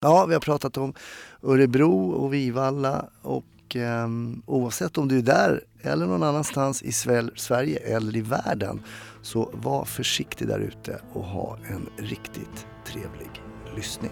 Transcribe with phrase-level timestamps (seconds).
[0.00, 0.94] Ja, vi har pratat om
[1.42, 4.08] Örebro och Vivalla och eh,
[4.46, 6.92] oavsett om du är där eller någon annanstans i
[7.36, 8.82] Sverige eller i världen
[9.22, 13.42] så var försiktig där ute och ha en riktigt trevlig
[13.76, 14.10] lyssning.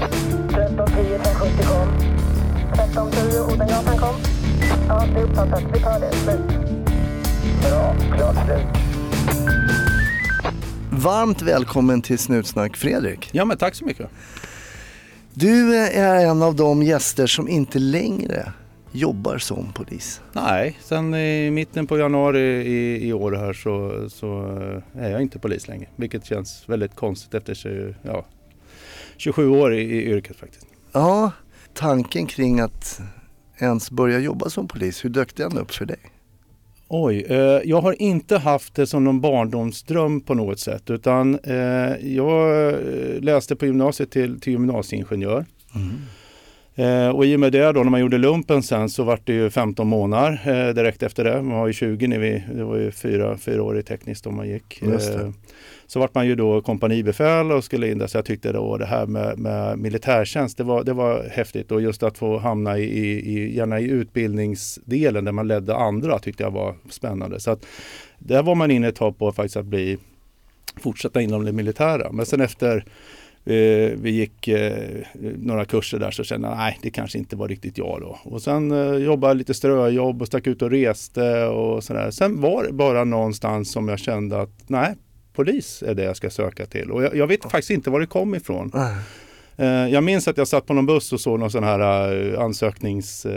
[0.00, 1.88] 1310 570 kom.
[2.72, 4.14] 1310 Odengatan kom.
[4.88, 5.62] Ja, det är uppfattat.
[5.74, 6.12] Vi tar det.
[6.12, 6.40] Slut.
[7.62, 7.94] Bra.
[8.16, 9.87] Klart slut.
[10.98, 13.30] Varmt välkommen till Snutsnack Fredrik.
[13.32, 14.10] Ja men tack så mycket.
[15.34, 18.52] Du är en av de gäster som inte längre
[18.92, 20.20] jobbar som polis.
[20.32, 24.42] Nej, sen i mitten på januari i, i år här så, så
[24.92, 25.88] är jag inte polis längre.
[25.96, 28.24] Vilket känns väldigt konstigt efter ja,
[29.16, 30.66] 27 år i, i yrket faktiskt.
[30.92, 31.32] Ja,
[31.74, 33.00] tanken kring att
[33.58, 36.00] ens börja jobba som polis, hur dök den upp för dig?
[36.90, 41.56] Oj, eh, jag har inte haft det som någon barndomsdröm på något sätt utan eh,
[42.14, 45.46] jag eh, läste på gymnasiet till, till gymnasieingenjör.
[45.74, 45.90] Mm.
[46.78, 49.32] Eh, och i och med det då när man gjorde lumpen sen så var det
[49.32, 51.42] ju 15 månader eh, direkt efter det.
[51.42, 54.30] Man var ju 20 när vi, det var ju fyra, fyra år i tekniskt då
[54.30, 54.82] man gick.
[54.82, 55.30] Eh,
[55.86, 58.86] så vart man ju då kompanibefäl och skulle in där så jag tyckte då det
[58.86, 62.84] här med, med militärtjänst det var, det var häftigt och just att få hamna i,
[62.84, 67.40] i, gärna i utbildningsdelen där man ledde andra tyckte jag var spännande.
[67.40, 67.66] Så att
[68.18, 69.98] där var man inne ett tag på faktiskt att bli
[70.76, 72.12] fortsätta inom det militära.
[72.12, 72.84] Men sen efter
[73.48, 75.04] Eh, vi gick eh,
[75.38, 78.18] några kurser där så kände jag nej det kanske inte var riktigt jag då.
[78.22, 82.10] Och sen eh, jobbade lite ströjobb och stack ut och reste och sådär.
[82.10, 84.94] Sen var det bara någonstans som jag kände att nej,
[85.32, 86.90] polis är det jag ska söka till.
[86.90, 88.70] Och jag, jag vet faktiskt inte var det kom ifrån.
[89.60, 92.40] Eh, jag minns att jag satt på någon buss och såg någon sån här uh,
[92.40, 93.26] ansöknings...
[93.26, 93.32] Uh,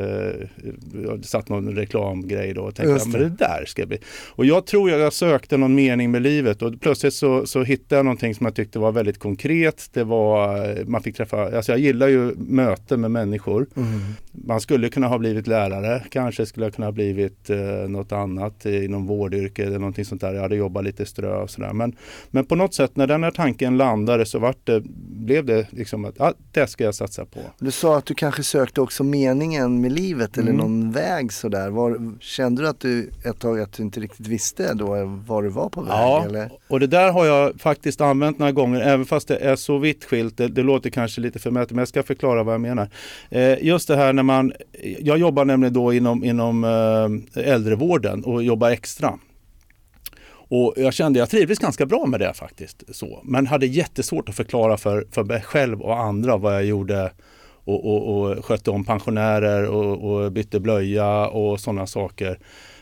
[1.18, 3.18] det satt någon reklamgrej då och tänkte att det.
[3.20, 3.98] det där ska bli.
[4.30, 8.06] Och jag tror jag sökte någon mening med livet och plötsligt så, så hittade jag
[8.06, 9.90] någonting som jag tyckte var väldigt konkret.
[9.94, 13.68] Det var, man fick träffa, alltså jag gillar ju möten med människor.
[13.76, 14.00] Mm.
[14.32, 17.50] Man skulle kunna ha blivit lärare, kanske skulle jag kunna ha blivit
[17.88, 20.34] något annat inom vårdyrke eller någonting sånt där.
[20.34, 21.74] Jag hade jobbat lite strö och sådär.
[21.74, 21.96] Men,
[22.30, 26.11] men på något sätt när den här tanken landade så vart det, blev det liksom
[26.12, 27.40] att ja, det ska jag satsa på.
[27.60, 30.62] Du sa att du kanske sökte också meningen med livet eller mm.
[30.62, 31.70] någon väg sådär.
[31.70, 34.86] Var, kände du att du ett tag att du inte riktigt visste då
[35.28, 35.92] var du var på väg?
[35.92, 36.52] Ja, eller?
[36.68, 40.06] och det där har jag faktiskt använt några gånger även fast det är så vitt
[40.06, 40.38] skilt.
[40.38, 42.90] Det, det låter kanske lite förmätet men jag ska förklara vad jag menar.
[43.30, 44.54] Eh, just det här när man,
[45.00, 49.20] jag jobbar nämligen då inom, inom eh, äldrevården och jobbar extra.
[50.52, 52.84] Och jag kände jag trivdes ganska bra med det faktiskt.
[52.96, 53.20] Så.
[53.24, 57.12] Men hade jättesvårt att förklara för, för mig själv och andra vad jag gjorde
[57.64, 62.40] och, och, och skötte om pensionärer och, och bytte blöja och sådana saker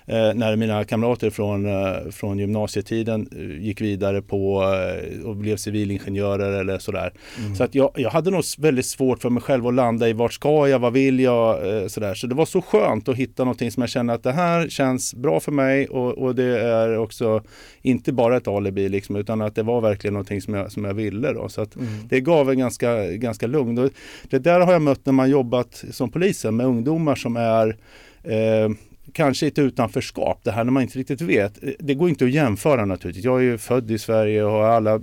[0.10, 6.60] när mina kamrater från, eh, från gymnasietiden eh, gick vidare på eh, och blev civilingenjörer
[6.60, 7.14] eller sådär.
[7.40, 7.56] Mm.
[7.56, 10.34] Så att jag, jag hade nog väldigt svårt för mig själv att landa i vart
[10.34, 12.14] ska jag, vad vill jag, eh, sådär.
[12.14, 15.14] Så det var så skönt att hitta någonting som jag känner att det här känns
[15.14, 17.44] bra för mig och, och det är också
[17.82, 20.94] inte bara ett alibi liksom, utan att det var verkligen någonting som jag, som jag
[20.94, 21.34] ville.
[21.34, 21.50] Då.
[21.50, 21.88] Så att mm.
[22.10, 23.78] det gav en ganska, ganska lugn.
[23.78, 23.90] Och
[24.30, 27.78] det där har jag mött när man jobbat som polisen med ungdomar som är
[28.24, 28.70] eh,
[29.14, 31.60] kanske ett utanförskap, det här när man inte riktigt vet.
[31.80, 33.26] Det går inte att jämföra naturligtvis.
[33.26, 34.98] Jag är ju född i Sverige och har alla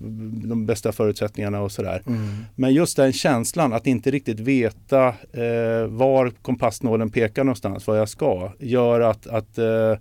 [0.44, 2.02] de bästa förutsättningarna och sådär.
[2.06, 2.20] Mm.
[2.54, 8.08] Men just den känslan att inte riktigt veta eh, var kompassnålen pekar någonstans, vad jag
[8.08, 9.96] ska, gör att, att eh,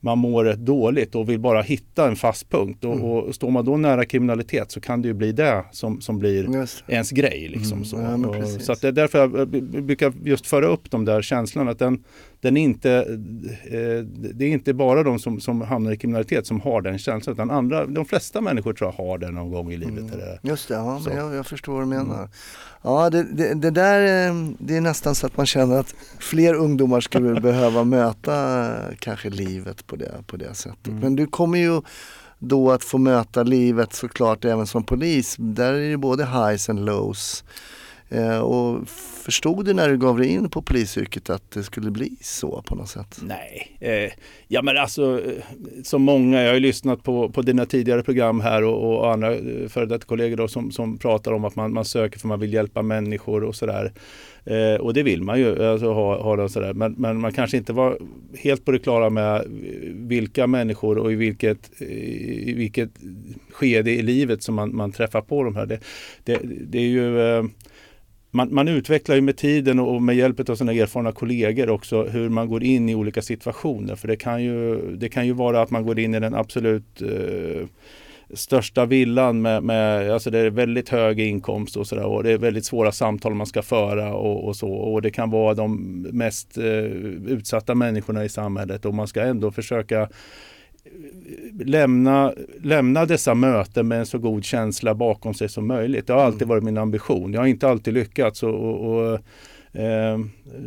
[0.00, 2.84] man mår rätt dåligt och vill bara hitta en fast punkt.
[2.84, 3.04] Och, mm.
[3.04, 6.54] och står man då nära kriminalitet så kan det ju bli det som, som blir
[6.54, 6.84] just.
[6.86, 7.48] ens grej.
[7.48, 7.84] Liksom, mm.
[7.84, 9.48] så ja, så det är därför jag
[9.84, 11.70] brukar just föra upp de där känslorna.
[11.70, 12.04] Att den,
[12.40, 12.92] den är inte,
[13.64, 14.04] eh,
[14.34, 17.34] det är inte bara de som, som hamnar i kriminalitet som har den känslan.
[17.34, 20.14] Utan andra, de flesta människor tror jag har den någon gång i livet.
[20.14, 20.20] Mm.
[20.42, 22.18] Just det, ja, men jag, jag, förstår vad du menar.
[22.18, 22.28] Mm.
[22.82, 26.54] Ja, det, det, det, där eh, det är nästan så att man känner att fler
[26.54, 30.86] ungdomar skulle behöva möta kanske livet på det, på det sättet.
[30.86, 31.00] Mm.
[31.00, 31.80] Men du kommer ju
[32.38, 35.36] då att få möta livet såklart även som polis.
[35.38, 37.44] Där är det både highs and lows.
[38.10, 38.88] Eh, och
[39.24, 42.74] förstod du när du gav dig in på polisyrket att det skulle bli så på
[42.74, 43.20] något sätt?
[43.22, 44.12] Nej, eh,
[44.46, 45.44] ja men alltså eh,
[45.84, 49.34] som många, jag har ju lyssnat på, på dina tidigare program här och, och andra
[49.34, 52.40] eh, före detta kollegor då, som, som pratar om att man, man söker för man
[52.40, 53.92] vill hjälpa människor och sådär.
[54.44, 56.72] Eh, och det vill man ju, alltså, ha, ha det sådär.
[56.74, 57.98] Men, men man kanske inte var
[58.38, 59.44] helt på det klara med
[59.94, 62.90] vilka människor och i vilket, i vilket
[63.50, 65.66] skede i livet som man, man träffar på de här.
[65.66, 65.80] Det,
[66.24, 67.44] det, det är ju eh,
[68.30, 72.28] man, man, utvecklar ju med tiden och med hjälp av sina erfarna kollegor också hur
[72.28, 73.96] man går in i olika situationer.
[73.96, 77.02] För det kan ju, det kan ju vara att man går in i den absolut
[77.02, 77.66] eh,
[78.34, 82.38] största villan med, med alltså det är väldigt hög inkomst och sådär och det är
[82.38, 86.58] väldigt svåra samtal man ska föra och, och så och det kan vara de mest
[86.58, 86.64] eh,
[87.26, 90.08] utsatta människorna i samhället och man ska ändå försöka
[91.64, 92.32] lämna,
[92.62, 96.06] lämna dessa möten med en så god känsla bakom sig som möjligt.
[96.06, 96.48] Det har alltid Mm.
[96.48, 97.32] varit min ambition.
[97.32, 99.20] Jag har inte alltid lyckats och, och, och
[99.80, 100.18] eh,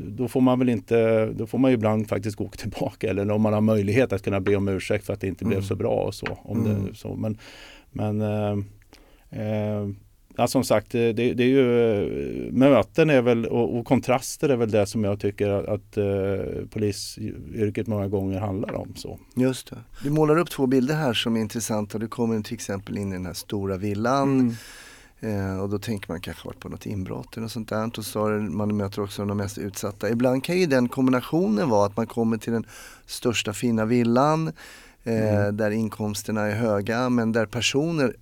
[0.08, 3.42] då får man väl inte, då får man ju ibland faktiskt gå tillbaka eller om
[3.42, 5.68] man har möjlighet att kunna be om ursäkt för att det inte blev Mm.
[5.68, 6.38] så bra och så.
[6.44, 6.86] Om Mm.
[6.86, 7.16] det, så.
[7.16, 7.38] Men,
[7.92, 8.52] men eh,
[9.42, 9.88] eh,
[10.36, 14.72] Ja, som sagt, det, det är ju möten är väl, och, och kontraster är väl
[14.72, 18.96] det som jag tycker att, att eh, polisyrket många gånger handlar om.
[18.96, 19.20] Så.
[19.36, 19.78] Just det.
[20.04, 21.98] Du målar upp två bilder här som är intressanta.
[21.98, 24.56] Du kommer till exempel in i den här stora villan
[25.20, 27.92] eh, och då tänker man kanske varit på något inbrott eller något sånt där.
[27.98, 30.10] Och så man möter också de mest utsatta.
[30.10, 32.66] Ibland kan ju den kombinationen vara att man kommer till den
[33.06, 34.48] största fina villan
[35.04, 38.16] eh, där inkomsterna är höga men där personer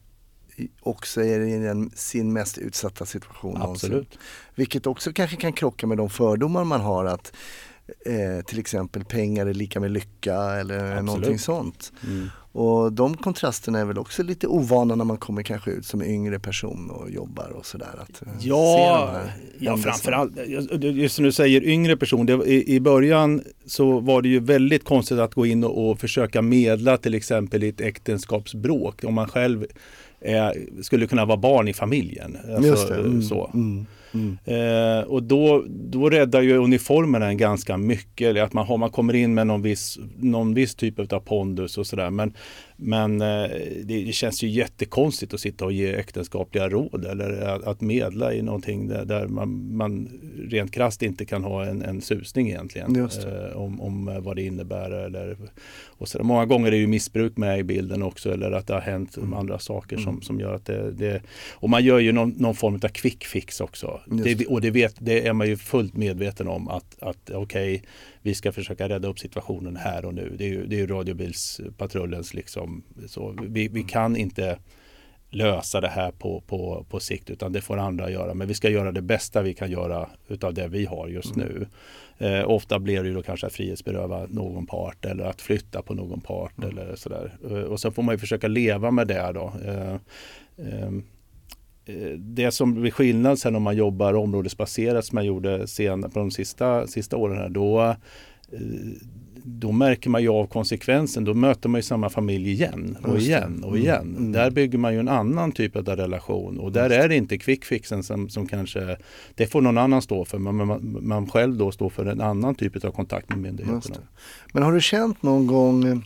[0.82, 3.90] också är i den, sin mest utsatta situation någonsin.
[3.90, 4.20] Absolut.
[4.56, 7.34] Vilket också kanske kan krocka med de fördomar man har att
[8.06, 11.06] eh, till exempel pengar är lika med lycka eller Absolut.
[11.06, 11.92] någonting sånt.
[12.08, 12.30] Mm.
[12.52, 16.40] Och de kontrasterna är väl också lite ovana när man kommer kanske ut som yngre
[16.40, 18.00] person och jobbar och sådär.
[18.02, 19.22] Att, eh, Ja,
[19.60, 20.32] ja framförallt,
[20.82, 22.26] just som du säger, yngre person.
[22.26, 26.00] Det, i, I början så var det ju väldigt konstigt att gå in och, och
[26.00, 29.04] försöka medla till exempel i ett äktenskapsbråk.
[29.04, 29.66] Om man själv
[30.22, 32.38] är, skulle kunna vara barn i familjen.
[32.56, 32.94] Alltså.
[32.94, 33.52] Mm, så.
[33.54, 34.38] Mm, mm.
[34.46, 38.28] Eh, och då, då räddar ju uniformerna en ganska mycket.
[38.28, 41.78] Eller att man, har, man kommer in med någon viss, någon viss typ av pondus
[41.78, 42.10] och sådär.
[42.10, 42.34] Men,
[42.82, 43.50] men eh,
[43.84, 48.88] det, känns ju jättekonstigt att sitta och ge äktenskapliga råd eller att, medla i någonting
[48.88, 50.10] där, man, man
[50.50, 52.96] rent krasst inte kan ha en, en susning egentligen.
[52.96, 54.92] Eh, om, om vad det innebär.
[54.92, 55.38] Eller,
[55.86, 56.24] och så.
[56.24, 59.18] Många gånger är det ju missbruk med i bilden också eller att det har hänt
[59.18, 59.34] Mm.
[59.40, 61.22] andra saker som, som gör att det, det
[61.52, 64.00] och man gör ju någon, någon form av quick fix också.
[64.06, 67.84] Det, och det, vet, det är man ju fullt medveten om att, att okej,
[68.22, 70.36] vi ska försöka rädda upp situationen här och nu.
[70.38, 72.69] Det är ju, det är ju radiobilspatrullens liksom,
[73.08, 74.58] så vi, vi kan inte
[75.30, 78.34] lösa det här på, på, på sikt utan det får andra göra.
[78.34, 81.68] Men vi ska göra det bästa vi kan göra utav det vi har just nu.
[82.18, 85.94] Eh, ofta blir det ju då kanske att frihetsberöva någon part eller att flytta på
[85.94, 87.38] någon part eller sådär.
[87.50, 89.54] Eh, och sen får man ju försöka leva med det då.
[89.66, 89.96] Eh,
[90.58, 91.04] ehm,
[91.86, 96.20] eh, det som blir skillnad sen om man jobbar områdesbaserat som jag gjorde sen på
[96.20, 97.82] de sista, sista åren här, då,
[98.52, 98.60] eh,
[99.52, 101.24] då märker man ju av konsekvensen.
[101.24, 104.16] Då möter man ju samma familj igen och igen och Mm, igen.
[104.18, 104.32] mm.
[104.32, 108.04] Där bygger man ju en annan typ av relation och där är det inte quickfixen
[108.04, 108.98] som, som kanske,
[109.36, 112.56] det får någon annan stå för, men man, man själv då står för en annan
[112.56, 113.96] typ av kontakt med myndigheterna.
[114.54, 116.04] Men har du känt någon gång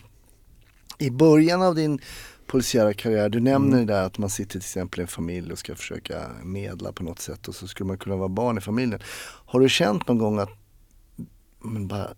[0.98, 1.98] i början av din
[2.46, 3.86] polisiära karriär, du nämner Mm.
[3.86, 7.02] det där att man sitter till exempel i en familj och ska försöka medla på
[7.02, 9.00] något sätt och så skulle man kunna vara barn i familjen.
[9.46, 10.50] Har du känt någon gång att
[11.62, 12.08] men bara,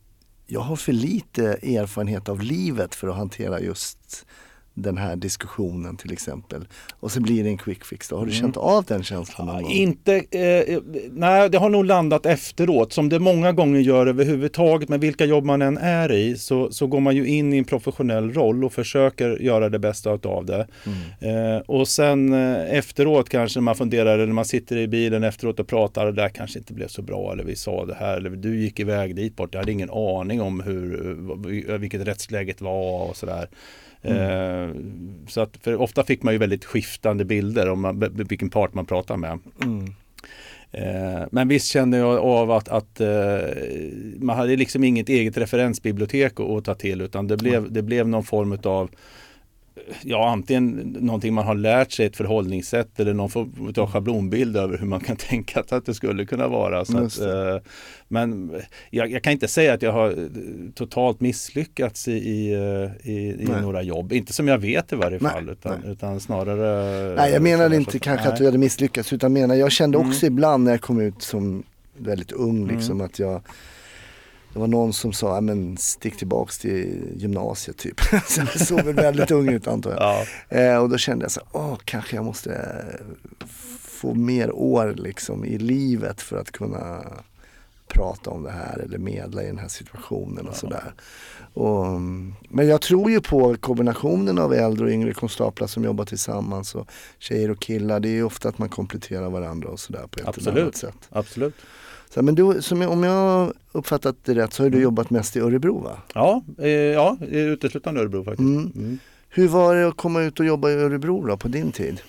[0.47, 4.27] jag har för lite erfarenhet av livet för att hantera just
[4.79, 6.65] den här diskussionen till exempel.
[7.01, 8.17] Och så blir det en quick fix då.
[8.17, 8.41] Har du Mm.
[8.41, 9.71] känt av den känslan någon Ja, gång?
[9.73, 10.79] inte, eh,
[11.11, 15.45] nej det har nog landat efteråt som det många gånger gör överhuvudtaget med vilka jobb
[15.45, 18.73] man än är i så, så går man ju in i en professionell roll och
[18.73, 20.67] försöker göra det bästa av det.
[21.21, 21.55] Mm.
[21.57, 25.61] Eh, och sen eh, efteråt kanske man funderar eller när man sitter i bilen efteråt
[25.61, 28.31] och pratar det där kanske inte blev så bra eller vi sa det här eller
[28.31, 29.49] du gick iväg dit bort.
[29.55, 31.11] Jag hade ingen aning om hur,
[31.71, 33.49] eh, vilket rättsläget var och sådär.
[34.03, 34.69] Eh,
[35.29, 38.87] så att, för ofta fick man ju väldigt skiftande bilder om man, vilken part man
[38.87, 39.39] pratar med.
[39.63, 39.95] Mm.
[40.73, 43.09] Eh, men visst kände jag av att, att eh,
[44.19, 48.09] man hade liksom inget eget referensbibliotek att, att ta till utan det blev, det blev
[48.09, 48.91] någon form av
[50.03, 54.79] Ja, antingen någonting man har lärt sig ett förhållningssätt eller någon form av schablonbild över
[54.79, 56.85] hur man kan tänka att det skulle kunna vara.
[56.85, 57.59] Så att, eh,
[58.09, 58.53] men
[58.91, 60.15] jag, jag kan inte säga att jag har eh,
[60.75, 64.13] totalt misslyckats i, i, eh, i, några jobb.
[64.13, 65.93] Inte som jag vet i varje Nej, fall utan, nej.
[65.93, 68.33] utan snarare Nej jag sådär inte så- kanske nej.
[68.33, 70.09] att du hade misslyckats utan menar jag kände Mm.
[70.11, 71.63] också ibland när jag kom ut som
[71.99, 73.41] väldigt ung liksom att jag
[74.57, 78.01] det var någon som sa, "Ja, men stick tillbaks till gymnasiet typ.
[78.29, 80.01] så jag såg väl väldigt ung ut antar jag.
[80.01, 80.25] Ja,
[80.59, 82.85] Eh, och då kände jag så åh kanske jag måste
[83.81, 87.05] få mer år liksom i livet för att kunna
[87.89, 90.95] prata om det här eller medla i den här situationen och sådär.
[91.55, 92.01] Och,
[92.49, 96.89] men jag tror ju på kombinationen av äldre och yngre konstaplar som jobbar tillsammans och
[97.19, 98.01] tjejer och killar.
[98.01, 100.77] Det är ju ofta att man kompletterar varandra och sådär på ett eller annat Absolut.
[100.77, 101.09] sätt.
[101.11, 101.55] absolut.
[102.11, 104.83] Så, men du, jag, om jag uppfattat det rätt så har du Mm.
[104.85, 105.99] jobbat mest i Örebro va?
[106.15, 108.41] Ja, eh, ja uteslutande Örebro faktiskt.
[108.49, 108.73] Mm.
[108.77, 108.99] Mm.
[109.31, 112.01] Hur var det att komma ut och jobba i Örebro då, på din tid?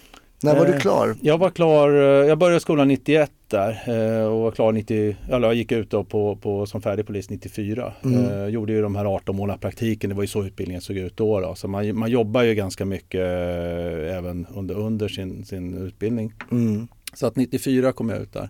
[0.43, 1.15] När var du Eh, klar?
[1.21, 5.47] Jag var klar, eh, jag började skolan 91 där eh, och var klar 90, eller
[5.47, 7.93] jag gick ut då på, på, som färdig polis 94.
[8.03, 8.25] Mm.
[8.25, 11.17] Eh, gjorde ju de här 18 månader praktiken, det var ju så utbildningen såg ut
[11.17, 11.39] då.
[11.39, 11.55] då.
[11.55, 16.33] Så man, man jobbar ju ganska mycket eh, även under, under sin, sin utbildning.
[16.51, 16.87] Mm.
[17.13, 18.49] Så att 94 kom jag ut där.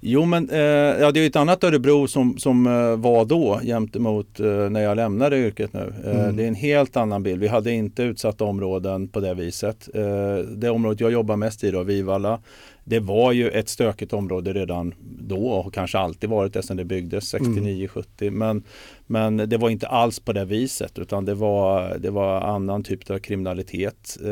[0.00, 3.60] Jo men eh, ja, det är ju ett annat Örebro som, som eh, var då
[3.62, 5.92] jämt emot eh, när jag lämnade yrket nu.
[6.04, 6.36] Eh, Mm.
[6.36, 7.40] Det är en helt annan bild.
[7.40, 9.88] Vi hade inte utsatta områden på det viset.
[9.94, 12.40] Eh, det området jag jobbar mest i då, Vivalla,
[12.84, 16.84] det var ju ett stökigt område redan då och kanske alltid varit det sedan det
[16.84, 18.30] byggdes 69-70.
[18.30, 18.62] Men,
[19.06, 23.10] men det var inte alls på det viset utan det var, det var annan typ
[23.10, 24.16] av kriminalitet.
[24.24, 24.30] Eh,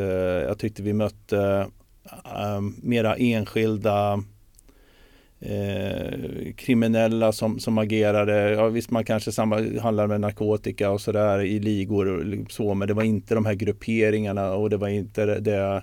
[0.49, 1.67] jag tyckte vi mötte
[2.13, 4.23] Ehm, mera enskilda
[5.41, 8.51] eh, kriminella som, som agerade.
[8.51, 12.75] Ja, visst man kanske handlade handlar med narkotika och sådär i ligor och liksom så
[12.75, 15.83] men det var inte de här grupperingarna och det var inte det, det,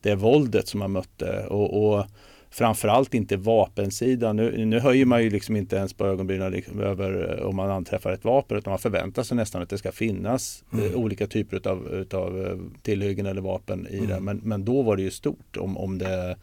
[0.00, 1.46] det våldet som man mötte.
[1.46, 2.06] Och, och
[2.52, 4.36] framförallt inte vapensidan.
[4.36, 7.70] Nu, nu höjer man ju liksom inte ens på ögonbrynen liksom över eh, om man
[7.70, 11.56] anträffar ett vapen utan man förväntar sig nästan att det ska finnas eh, olika typer
[11.56, 14.20] utav, utav eh, tillhyggen eller vapen i det.
[14.20, 16.36] Men, men då var det ju stort om, om det,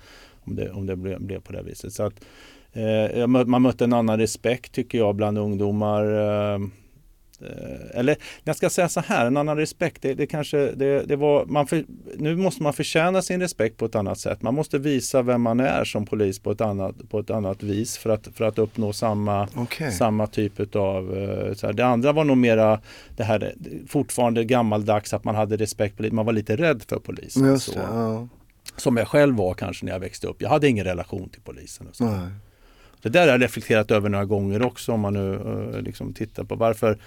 [0.44, 1.94] om det, om det blev, blev på det viset.
[1.94, 2.26] Så att,
[2.74, 6.06] eh, man mötte en annan respekt tycker jag bland ungdomar.
[6.54, 6.60] Eh,
[7.94, 11.46] eller jag ska säga så här, en annan respekt, det, det kanske, det, det var,
[11.46, 11.86] man för,
[12.18, 14.42] nu måste man förtjäna sin respekt på ett annat sätt.
[14.42, 17.98] Man måste visa vem man är som polis på ett annat, på ett annat vis
[17.98, 19.92] för att, för att uppnå samma, Okej.
[19.92, 21.16] samma typ av...
[21.64, 21.74] Här.
[21.74, 22.82] Det andra var nog mera
[23.18, 23.54] det här
[23.88, 27.46] fortfarande gammaldags att man hade respekt, för, man var lite rädd för polisen.
[27.46, 27.80] Just så.
[27.80, 28.28] ja.
[28.78, 30.42] Som jag själv var kanske när jag växte upp.
[30.42, 31.88] Jag hade ingen relation till polisen.
[31.88, 32.06] Och så.
[32.06, 32.30] Nej.
[33.02, 36.44] Det där har jag reflekterat över några gånger också om man nu eh, liksom tittar
[36.44, 36.98] på varför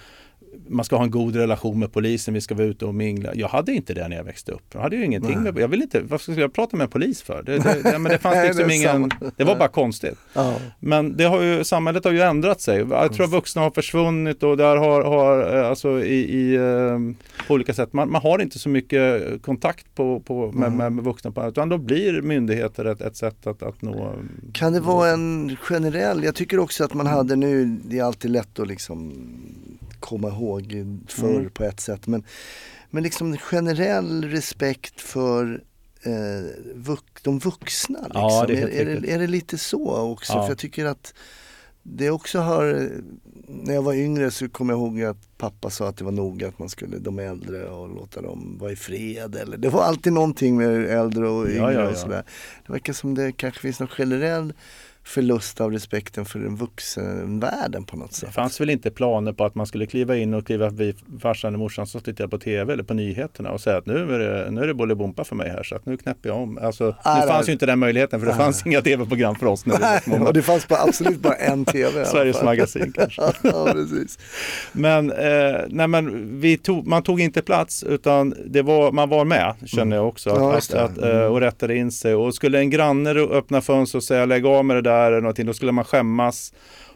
[0.67, 3.35] man ska ha en god relation med polisen, vi ska vara ute och mingla.
[3.35, 4.63] Jag hade inte det när jag växte upp.
[4.73, 5.51] Jag hade ju ingenting Nej.
[5.51, 7.43] med, jag vill inte, vad skulle jag prata med en polis för?
[7.43, 10.17] Det, det, det, men det fanns liksom det ingen, det var bara konstigt.
[10.33, 10.55] Ja.
[10.79, 12.85] Men det har ju, samhället har ju ändrat sig.
[12.89, 16.99] Jag tror att vuxna har försvunnit och där har, har eh, alltså i, i eh,
[17.47, 21.03] på olika sätt, man, man har inte så mycket kontakt på, på, med, med, med
[21.03, 24.15] vuxna på utan då blir myndigheter ett, ett sätt att, att nå
[24.53, 28.31] Kan det vara en generell, jag tycker också att man hade nu, det är alltid
[28.31, 29.13] lätt att liksom
[30.03, 31.49] komma ihåg förr Mm.
[31.49, 32.23] på ett sätt men,
[32.89, 35.63] men liksom generell respekt för
[36.03, 37.99] eh, vux, de vuxna.
[37.99, 38.21] Liksom.
[38.21, 40.33] Ja, det är är, är, det, är det lite så också?
[40.33, 40.41] Ja.
[40.43, 41.13] För jag tycker att
[41.83, 42.91] det också har,
[43.47, 46.47] när jag var yngre så kommer jag ihåg att pappa sa att det var noga
[46.47, 50.13] att man skulle, de äldre och låta dem vara i fred eller det var alltid
[50.13, 51.95] någonting med äldre och yngre Ja, ja, och ja.
[51.95, 52.23] sådär.
[52.65, 54.53] Det verkar som det kanske finns någon generell
[55.05, 58.33] förlust av respekten för den vuxenvärlden på något Det sätt.
[58.33, 61.59] fanns väl inte planer på att man skulle kliva in och kliva förbi farsan och
[61.59, 64.61] morsan som tittar på tv eller på nyheterna och säga att nu är det, nu
[64.61, 66.57] är det Bolibompa för mig här så att nu knäpper jag om.
[66.57, 67.43] Alltså, Nej, nu fanns nej.
[67.47, 68.41] ju inte den möjligheten för det Nej.
[68.45, 70.25] fanns inga tv-program för oss när små.
[70.27, 72.05] och det fanns bara, absolut bara en tv.
[72.05, 73.21] Sveriges magasin kanske.
[73.43, 74.19] ja, precis.
[74.71, 79.25] Men, eh, nej, men vi tog, man tog inte plats utan det var, man var
[79.25, 80.29] med känner jag också.
[80.29, 81.01] Ja, Att, just att, det.
[81.01, 81.31] att, eh, Mm.
[81.31, 82.15] och rättade in sig.
[82.15, 85.45] Och skulle en granne öppna fönster och säga lägg av med det där eller någonting,
[85.45, 86.53] då skulle man skämmas.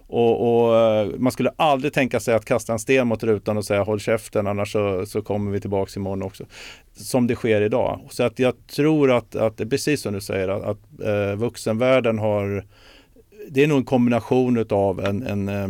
[0.10, 3.66] Och, och eh, man skulle aldrig tänka sig att kasta en sten mot rutan och
[3.66, 6.46] säga håll käften annars så, så kommer vi tillbaks imorgon också.
[6.94, 8.00] Som det sker idag.
[8.10, 11.36] Så att jag tror att, att det är precis som du säger att, att eh,
[11.36, 12.64] vuxenvärlden har
[13.50, 15.68] det är nog en kombination av en, en eh,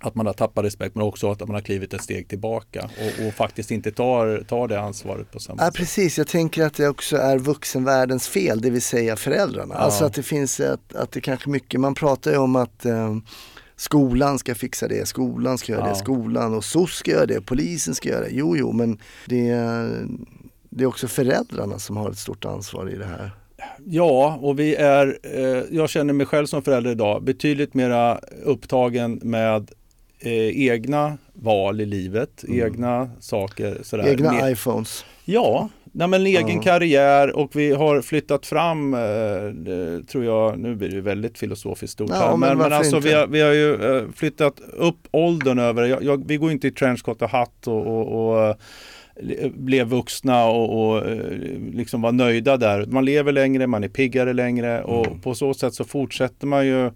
[0.00, 3.26] att man har tappat respekt men också att man har klivit ett steg tillbaka och,
[3.26, 5.74] och faktiskt inte tar, tar det ansvaret på samma Ja, sätt.
[5.74, 9.74] precis, jag tänker att det också är vuxenvärldens fel, det vill säga föräldrarna.
[9.74, 9.80] Ja.
[9.80, 13.16] Alltså att det finns ett, att det kanske mycket, man pratar ju om att eh,
[13.76, 15.88] skolan ska fixa det, skolan ska göra Ja.
[15.88, 18.30] det, skolan och SOS ska göra det, polisen ska göra det.
[18.32, 20.06] Jo, jo, men det, är-
[20.70, 23.30] det är också föräldrarna som har ett stort ansvar i det här.
[23.84, 29.20] Ja, och vi är, eh, jag känner mig själv som förälder idag betydligt mera upptagen
[29.22, 29.70] med
[30.20, 30.32] eh,
[30.68, 33.78] egna val i livet, egna saker.
[33.82, 34.08] Sådär.
[34.08, 35.04] Egna Mer- iPhones.
[35.24, 36.62] Ja, nej men egen Ja.
[36.62, 39.00] karriär och vi har flyttat fram, eh,
[40.08, 43.26] tror jag, nu blir det väldigt filosofiskt stort Ja, här, men men, alltså vi har,
[43.26, 47.22] vi har ju eh, flyttat upp åldern över, jag, jag, vi går inte i trenchcoat
[47.22, 48.56] och hatt och, och, och eh,
[49.54, 51.18] blev vuxna och, och eh,
[51.72, 52.86] liksom var nöjda där.
[52.86, 55.20] Man lever längre, man är piggare längre och Mm.
[55.20, 56.90] på så sätt så fortsätter man ju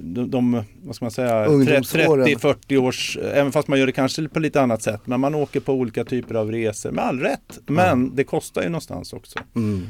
[0.00, 2.26] de, de, vad ska man säga, Ungdomsåren.
[2.26, 5.60] 30-40 års, även fast man gör det kanske på lite annat sätt, men man åker
[5.60, 7.58] på olika typer av resor med all rätt.
[7.66, 9.38] Men det kostar ju någonstans också.
[9.56, 9.86] Mm.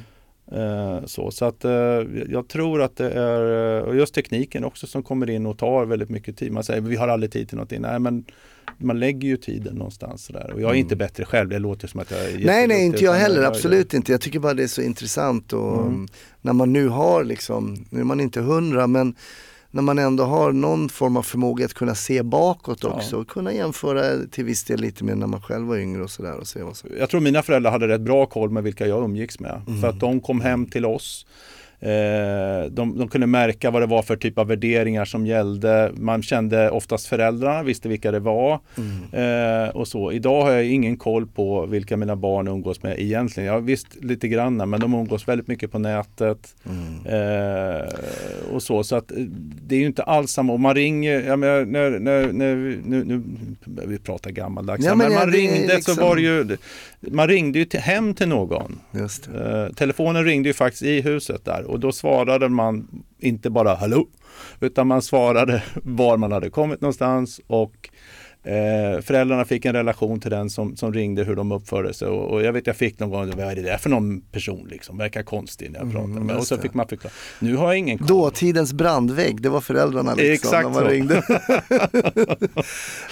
[0.52, 1.72] Eh, så så att, eh,
[2.28, 5.84] jag tror att det är, eh, och just tekniken också som kommer in och tar
[5.84, 6.52] väldigt mycket tid.
[6.52, 7.80] Man säger vi har aldrig tid till någonting.
[7.80, 8.24] Nej, men
[8.78, 10.50] man lägger ju tiden någonstans där.
[10.52, 10.76] Och jag är Mm.
[10.80, 13.94] inte bättre själv, det låter som att jag är Nej, nej, inte jag heller, absolut
[13.94, 14.12] inte.
[14.12, 16.08] Jag tycker bara det är så intressant och Mm.
[16.42, 19.14] när man nu har liksom, nu är man inte hundra men
[19.70, 22.88] när man ändå har någon form av förmåga att kunna se bakåt Ja.
[22.88, 26.10] också och kunna jämföra till viss del lite med när man själv var yngre och
[26.10, 29.62] sådär som Jag tror mina föräldrar hade rätt bra koll med vilka jag umgicks med.
[29.66, 29.80] Mm.
[29.80, 31.26] För att de kom hem till oss.
[31.80, 35.92] Eh, de, de kunde märka vad det var för typ av värderingar som gällde.
[35.96, 38.60] Man kände oftast föräldrarna, visste vilka det var.
[38.76, 39.64] Mm.
[39.64, 40.12] Eh, och så.
[40.12, 43.46] Idag har jag ingen koll på vilka mina barn umgås med egentligen.
[43.52, 46.54] Jag visst lite grann men de umgås väldigt mycket på nätet.
[46.66, 47.06] Mm.
[47.06, 47.88] Eh,
[48.52, 49.12] och så, så att
[49.66, 50.52] det är ju inte alls samma.
[50.52, 53.22] Och man ringer, jag menar, när, när, när vi, nu, nu,
[53.86, 56.56] vi pratar gammaldags, Ja, men men ja, man är ringde liksom- så var det ju,
[57.00, 58.78] man ringde ju till, hem till någon.
[58.90, 59.72] Just det.
[59.76, 64.06] Telefonen ringde ju faktiskt i huset där och då svarade man inte bara hallå,
[64.60, 67.90] utan man svarade var man hade kommit någonstans och
[68.42, 72.30] Eh, föräldrarna fick en relation till den som, som ringde hur de uppförde sig och,
[72.30, 74.98] och jag vet jag fick någon gång, vad är det där för någon person liksom,
[74.98, 76.62] verkar konstig när jag pratar med och så det.
[76.62, 77.12] fick man förklara.
[77.38, 78.06] Nu har jag ingen koll.
[78.06, 80.88] Dåtidens brandvägg, det var föräldrarna liksom Exakt när man så.
[80.88, 81.22] ringde.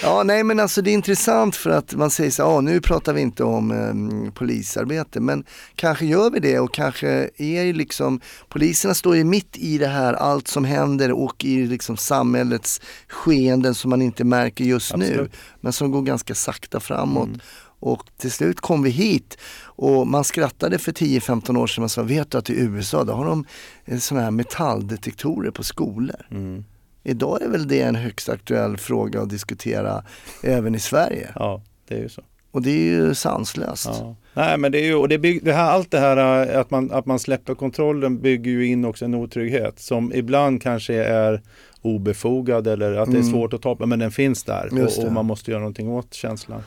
[0.02, 2.80] ja, nej men alltså det är intressant för att man säger så här, ah, nu
[2.80, 8.20] pratar vi inte om eh, polisarbete, men kanske gör vi det och kanske är liksom,
[8.48, 13.74] poliserna står ju mitt i det här, allt som händer och i liksom samhällets skeenden
[13.74, 15.36] som man inte märker just nu, Absolut.
[15.60, 17.26] men som går ganska sakta framåt.
[17.26, 17.40] Mm.
[17.80, 22.02] Och till slut kom vi hit och man skrattade för 10-15 år sedan och sa,
[22.02, 23.44] vet du att i USA då har de
[23.84, 26.26] eh, sådana här metalldetektorer på skolor.
[26.30, 26.64] Mm.
[27.02, 30.04] Idag är väl det en högst aktuell fråga att diskutera
[30.42, 31.32] även i Sverige.
[31.34, 32.22] Ja, det är ju så.
[32.50, 33.86] Och det är ju sanslöst.
[33.86, 34.16] Ja.
[34.34, 36.70] Nej men det är ju, och det, bygg, det här, allt det här eh, att
[36.70, 41.42] man, att man släpper kontrollen bygger ju in också en otrygghet som ibland kanske är
[41.86, 43.32] obefogad eller att det är Mm.
[43.32, 46.62] svårt att ta men den finns där och, och man måste göra någonting åt känslan.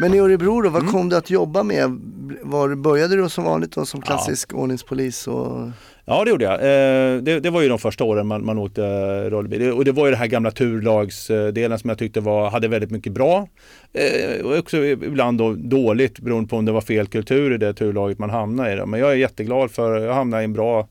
[0.00, 0.92] Men i Örebro då, vad Mm.
[0.92, 2.00] kom du att jobba med?
[2.42, 5.26] Var, började du som vanligt då som klassisk ordningspolis?
[5.26, 5.70] Och...
[6.04, 6.54] Ja det gjorde jag.
[6.54, 8.82] Eh, det, det var ju de första åren man, man åkte
[9.30, 9.72] rullbil.
[9.72, 13.12] Och det var ju det här gamla turlagsdelen som jag tyckte var, hade väldigt mycket
[13.12, 13.48] bra.
[13.92, 17.74] Eh, och också ibland då dåligt beroende på om det var fel kultur i det
[17.74, 18.76] turlaget man hamnade i.
[18.76, 18.86] Då.
[18.86, 20.88] Men jag är jätteglad för jag hamnade i en bra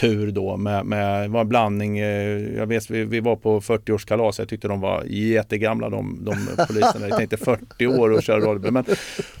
[0.00, 1.98] tur då med, med var en blandning.
[1.98, 4.34] eh, Jag vet vi, vi var på 40-årskalas.
[4.38, 6.34] Jag tyckte de var jättegamla de, de
[6.68, 7.08] poliserna.
[7.08, 8.72] Jag tänkte 40 år och köra rullbil.
[8.72, 8.84] Men,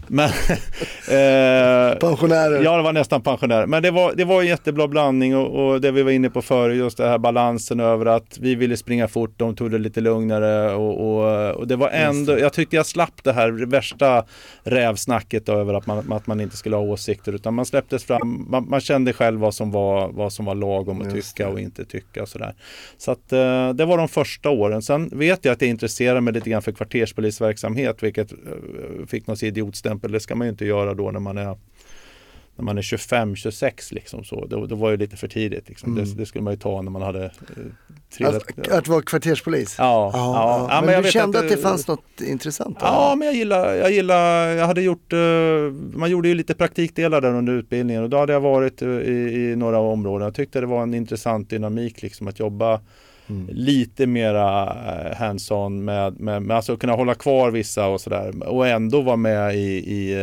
[0.06, 0.28] men
[1.08, 2.62] eh, Pensionärer?
[2.64, 3.66] Ja, det var nästan pensionär.
[3.66, 6.42] Men det var, det var en jättebra blandning och, och det vi var inne på
[6.42, 10.00] förr, just det här balansen över att vi ville springa fort, de tog det lite
[10.00, 14.24] lugnare och, och, och det var ändå, jag tyckte jag slapp det här värsta
[14.62, 18.68] rävsnacket över att man, att man inte skulle ha åsikter utan man släpptes fram, man,
[18.68, 21.84] man kände själv vad som var, vad som var lagom att Just tycka och inte
[21.84, 22.54] tycka och sådär.
[22.98, 24.82] Så att eh, det var de första åren.
[24.82, 28.38] Sen vet jag att jag intresserar mig lite grann för kvarterspolisverksamhet vilket eh,
[29.06, 30.12] fick någon idiotstämpel.
[30.12, 31.56] Det ska man ju inte göra då när man är
[32.58, 34.46] när man är 25-26 liksom så.
[34.46, 35.68] Då, då var det lite för tidigt.
[35.68, 35.92] Liksom.
[35.92, 36.04] Mm.
[36.04, 37.30] Det, det skulle man ju ta när man hade eh,
[38.16, 38.34] trillat.
[38.58, 39.74] Att, att vara kvarterspolis?
[39.78, 40.66] Ja, Ja, ja.
[40.70, 40.80] ja.
[40.84, 42.78] Men, jag du kände att, att det fanns något intressant?
[42.80, 45.18] Ja, men jag gillar, jag gillar, jag hade gjort, eh,
[45.92, 49.50] man gjorde ju lite praktikdelar där under utbildningen och då hade jag varit eh, i,
[49.52, 50.24] i några områden.
[50.24, 52.80] Jag tyckte det var en intressant dynamik liksom att jobba
[53.30, 53.48] Mm.
[53.52, 58.66] lite mera eh, hands-on med, med, med alltså kunna hålla kvar vissa och sådär och
[58.66, 59.58] ändå vara med i,
[59.94, 60.14] i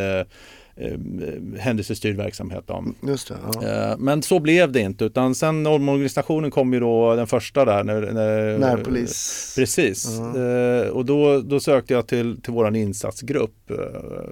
[0.76, 2.64] eh, händelsestyrd verksamhet.
[2.68, 2.86] Då.
[3.08, 3.68] Just det, ja.
[3.92, 7.84] Eh, Men så blev det inte utan sen omorganisationen kom ju då den första där.
[7.84, 9.54] När, när, Närpolis?
[9.58, 10.08] Precis.
[10.20, 10.42] Ja.
[10.42, 13.78] Eh, och då, då sökte jag till, till våran insatsgrupp eh,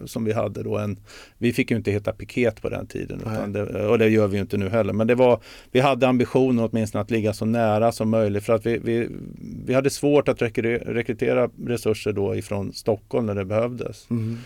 [0.05, 0.99] som vi hade då en,
[1.37, 3.21] vi fick ju inte heta piket på den tiden
[3.53, 4.93] det, och det gör vi ju inte nu heller.
[4.93, 5.39] Men det var,
[5.71, 9.09] vi hade ambitionen åtminstone att ligga så nära som möjligt för att vi, vi,
[9.65, 14.07] vi hade svårt att rekry- rekrytera resurser då ifrån Stockholm när det behövdes.
[14.09, 14.37] Mm.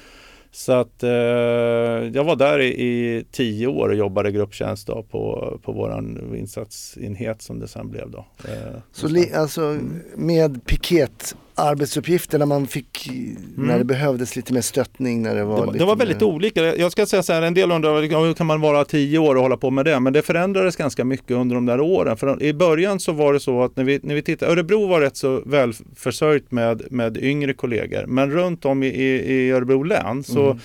[0.58, 5.54] Så att eh, jag var där i, i tio år och jobbade grupptjänst då på,
[5.64, 8.26] på våran insatsenhet som det sen blev då.
[8.48, 9.80] Eh, Så li, alltså
[10.16, 13.10] med piket arbetsuppgifter när man fick,
[13.56, 15.66] när det behövdes lite mer stöttning, när det var Mm.
[15.66, 16.28] det, var, det var väldigt mer...
[16.28, 16.76] olika.
[16.76, 19.42] Jag ska säga så här, en del undrar hur kan man vara tio år och
[19.42, 20.00] hålla på med det?
[20.00, 22.18] Men det förändrades ganska mycket under de där åren.
[22.18, 25.02] För i början så var det så att när vi, när vi tittade, Örebro var
[25.02, 28.06] rätt så välförsörjt med, med yngre kollegor.
[28.08, 30.60] Men runt om i, i, i Örebro län så Mm.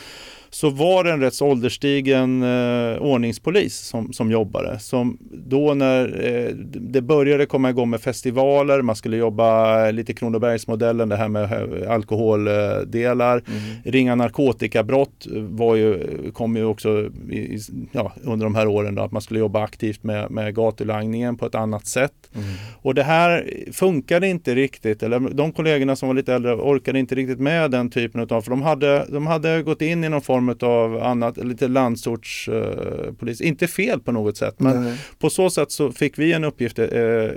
[0.54, 4.78] Så var det en rätt så ålderstigen eh, ordningspolis som, som jobbade.
[4.78, 11.08] Som då när eh, det började komma igång med festivaler, man skulle jobba lite Kronobergsmodellen,
[11.08, 13.60] det här med eh, alkoholdelar, mm.
[13.84, 15.98] ringa narkotikabrott var ju,
[16.32, 17.58] kom ju också i,
[17.92, 21.46] ja, under de här åren då, att man skulle jobba aktivt med, med gatulangningen på
[21.46, 22.12] ett annat sätt.
[22.34, 22.46] Mm.
[22.82, 27.14] Och det här funkade inte riktigt, eller de kollegorna som var lite äldre orkade inte
[27.14, 30.41] riktigt med den typen av, för de hade, de hade gått in i någon form
[30.48, 33.40] av annat, lite landsortspolis.
[33.40, 34.98] Uh, inte fel på något sätt, men Nej.
[35.18, 36.86] på så sätt så fick vi en uppgift uh,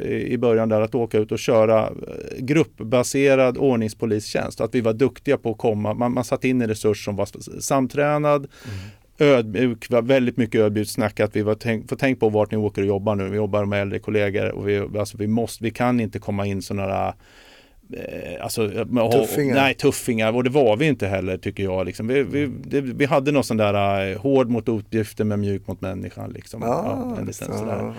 [0.08, 1.92] i början där att åka ut och köra eh,
[2.38, 4.62] gruppbaserad ordningspolistjänst.
[4.62, 7.60] Att vi var duktiga på att komma, man, man satt in en resurs som var
[7.60, 8.80] samtränad, mm
[9.18, 12.82] ödmjuk, väldigt mycket ödmjukt snack att vi var tänk, får tänk på vart ni åker
[12.82, 13.30] och jobbar nu.
[13.30, 16.62] Vi jobbar med äldre kollegor och vi, alltså vi, måste, vi kan inte komma in
[16.62, 17.14] sådana Eh,
[18.42, 18.70] alltså,
[19.12, 19.56] tuffingar.
[19.56, 20.36] Nej, tuffingar.
[20.36, 21.86] Och det var vi inte heller tycker jag.
[21.86, 22.08] Liksom.
[22.08, 25.82] Vi, vi, det, vi hade någon sån där uh, hård mot uppgiften men mjuk mot
[25.82, 26.30] människan.
[26.30, 26.64] Liksom.
[26.64, 27.94] Ah, ja, en ja,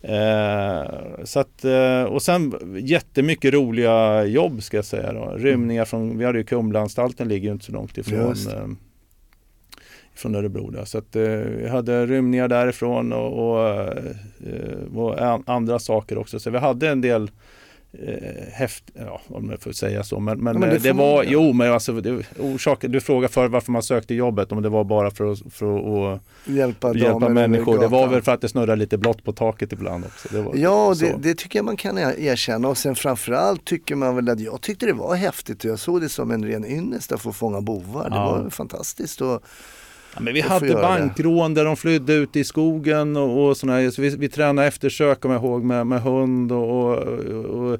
[0.00, 0.10] ja.
[0.10, 5.12] Uh, så att, uh, och sen jättemycket roliga jobb ska jag säga.
[5.12, 5.34] Då.
[5.36, 8.30] Rymningar från, vi hade ju Kumlaanstalten ligger ju inte så långt ifrån.
[8.30, 8.74] Uh,
[10.14, 10.70] från Örebro.
[10.70, 10.84] Där.
[10.84, 13.88] Så att, eh, vi hade rymningar därifrån och, och,
[14.94, 16.40] och, andra saker också.
[16.40, 17.30] Så vi hade en del
[17.92, 20.20] eh, häft, ja, om jag får säga så.
[20.20, 23.28] Men, men, ja, men det, det var, man, jo men alltså det, orsaken, du frågar
[23.28, 27.28] för varför man sökte jobbet, om det var bara för att, för att hjälpa, hjälpa
[27.28, 27.78] människor.
[27.78, 30.28] Det var väl för att det snurrade lite blått på taket ibland också.
[30.30, 34.28] Det ja, det, det, tycker jag man kan erkänna och sen framförallt tycker man väl
[34.28, 37.20] att jag tyckte det var häftigt och jag såg det som en ren ynnest att
[37.20, 38.10] få fånga bovar.
[38.10, 38.30] Det ja.
[38.30, 39.20] var fantastiskt.
[39.20, 39.42] Och,
[40.18, 44.02] Ja, men vi hade bankrån där de flydde ut i skogen och, och sådana så
[44.02, 47.78] vi, vi tränade eftersök om jag ihåg med, med hund och, och, och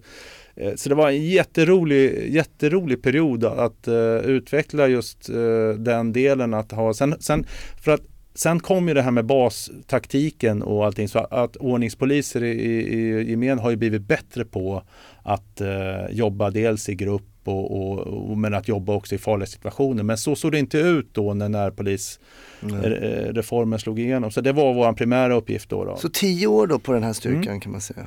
[0.57, 6.55] eh, så det var en jätterolig, jätterolig period att uh, utveckla just uh, den delen
[6.55, 6.95] att ha.
[6.95, 7.47] Sen, sen,
[7.83, 8.03] för att,
[8.39, 13.31] sen kom ju det här med bastaktiken och allting så att ordningspoliser i, i, i
[13.31, 14.83] gemen har ju blivit bättre på
[15.23, 15.67] att uh,
[16.11, 20.03] jobba dels i grupp och, och, och, men att jobba också i farliga situationer.
[20.03, 24.31] Men så såg det inte ut då när närpolisreformen slog igenom.
[24.31, 25.97] Så det var vår primära uppgift då, då.
[25.97, 27.61] Så tio år då på den här styrkan mm.
[27.61, 28.07] kan man säga?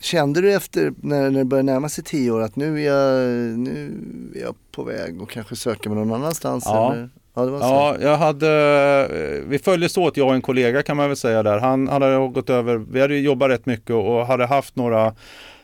[0.00, 3.28] Kände du efter när, när det började närma sig tio år att nu är, jag,
[3.58, 3.92] nu
[4.34, 6.64] är jag på väg och kanske söka mig någon annanstans?
[6.66, 6.92] Ja.
[6.92, 7.08] Eller?
[7.34, 7.64] Ja, det var så.
[7.64, 11.58] ja, jag hade, vi följdes åt, jag och en kollega kan man väl säga där.
[11.58, 15.14] Han hade gått över, vi hade jobbat rätt mycket och hade haft några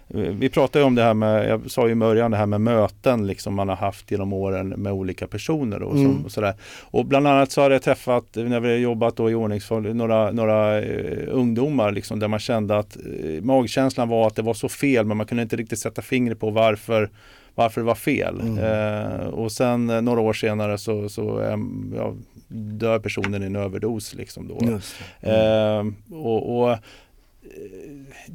[0.08, 3.26] vi pratade om det här med, jag sa ju i början det här med möten
[3.26, 5.82] liksom man har haft genom åren med olika personer.
[5.82, 6.24] Och, mm.
[6.24, 6.54] och, sådär.
[6.82, 10.80] och bland annat så har jag träffat, när vi jobbat då i ordningsföljd, några, några
[10.80, 15.06] uh, ungdomar liksom, där man kände att uh, magkänslan var att det var så fel
[15.06, 17.10] men man kunde inte riktigt sätta fingret på varför
[17.56, 18.40] varför det var fel.
[18.40, 18.58] Mm.
[18.58, 21.56] Uh, och sen några år senare så, så
[21.96, 22.14] ja,
[22.48, 24.14] dör personen i en överdos.
[24.14, 24.78] Liksom då.
[25.22, 25.94] Mm.
[26.10, 26.78] och, och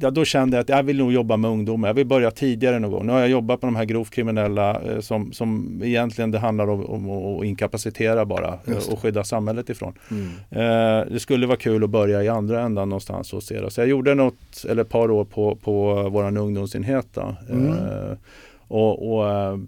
[0.00, 1.88] ja, då kände jag att jag vill nog jobba med ungdomar.
[1.88, 3.06] Jag vill börja tidigare någon gång.
[3.06, 6.70] Nu har jag jobbat med de här grovt kriminella eh, som, som egentligen det handlar
[6.70, 8.58] om, om att inkapacitera bara
[8.90, 9.94] och skydda samhället ifrån.
[10.10, 10.28] Mm.
[10.50, 13.70] Eh, det skulle vara kul att börja i andra ändan någonstans och se det.
[13.70, 17.18] Så jag gjorde något, eller ett par år på, på vår ungdomsenhet.
[17.50, 17.68] Mm.
[17.68, 18.16] Eh,
[18.72, 19.58] och, och eh,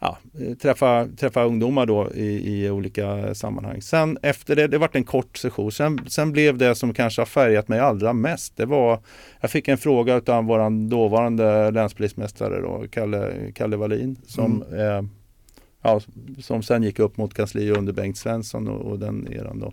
[0.00, 0.18] ja,
[0.62, 3.82] träffa, träffa ungdomar då i, i olika sammanhang.
[3.82, 5.72] Sen efter det, det var en kort session.
[5.72, 8.56] Sen, sen blev det som kanske har färgat mig allra mest.
[8.56, 9.00] Det var,
[9.40, 14.80] jag fick en fråga av vår dåvarande länspolismästare då, Kalle, Kalle Wallin som, mm.
[14.80, 15.10] eh,
[15.82, 16.00] ja,
[16.38, 19.72] som sen gick upp mot kansli under Bengt Svensson och, och den eran då.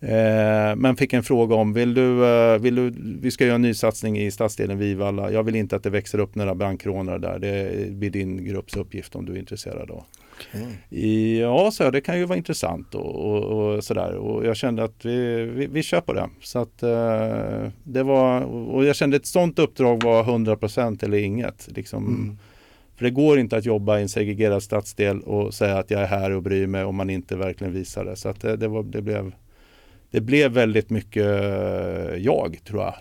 [0.00, 3.62] Eh, men fick en fråga om, vill du, eh, vill du, vi ska göra en
[3.62, 5.30] ny satsning i stadsdelen Vivalla.
[5.30, 7.38] Jag vill inte att det växer upp några bankrånare där.
[7.38, 9.88] Det blir din grupps uppgift om du är intresserad.
[9.88, 10.04] Då.
[10.36, 11.38] Okay.
[11.38, 14.14] Ja, så det kan ju vara intressant och, och, och, sådär.
[14.14, 16.28] Och jag kände att vi, vi, vi kör på det.
[16.42, 21.18] Så att, eh, det var, och jag kände att ett sånt uppdrag var 100% eller
[21.18, 21.68] inget.
[21.76, 22.38] Liksom, mm.
[22.96, 26.06] För det går inte att jobba i en segregerad stadsdel och säga att jag är
[26.06, 28.16] här och bryr mig om man inte verkligen visar det.
[28.16, 29.32] Så att det, det, var, det blev
[30.10, 32.94] det blev väldigt mycket eh, jag tror jag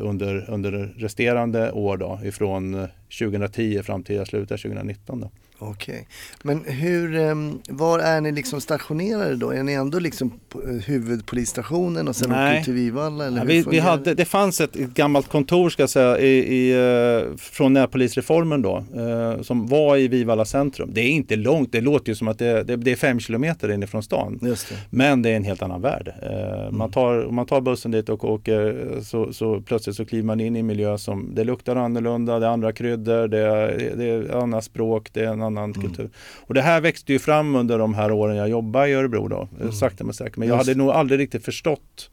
[0.00, 2.88] under, under resterande år då ifrån eh,
[3.18, 5.20] 2010 fram till jag slutade 2019.
[5.20, 5.30] Då.
[5.58, 6.04] Okej, okay.
[6.42, 9.50] men hur, ehm, var är ni liksom stationerade då?
[9.50, 13.26] Är ni ändå liksom eh, huvudpolisstationen och sen åker till Vivalla?
[13.26, 16.28] Eller ja, vi, vi hade, det fanns ett, ett, gammalt kontor ska jag säga i,
[16.28, 20.90] i, eh, från närpolisreformen då eh, som var i Vivalla centrum.
[20.92, 23.70] Det är inte långt, det låter ju som att det, det, det är fem kilometer
[23.72, 24.38] inifrån stan.
[24.42, 24.56] Det.
[24.90, 26.12] Men det är en helt annan värld.
[26.22, 26.78] Mm.
[26.78, 30.56] Man, tar, man tar bussen dit och åker så, så plötsligt så kliver man in
[30.56, 34.42] i en miljö som det luktar annorlunda, det är andra kryddor, det är, det är
[34.42, 36.10] annat språk, det är en annan kultur.
[36.46, 39.48] Och det här växte ju fram under de här åren jag jobbade i Örebro då,
[39.60, 39.72] mm.
[39.72, 40.36] sakta men säkert.
[40.36, 40.68] Men jag Just.
[40.68, 42.10] hade nog aldrig riktigt förstått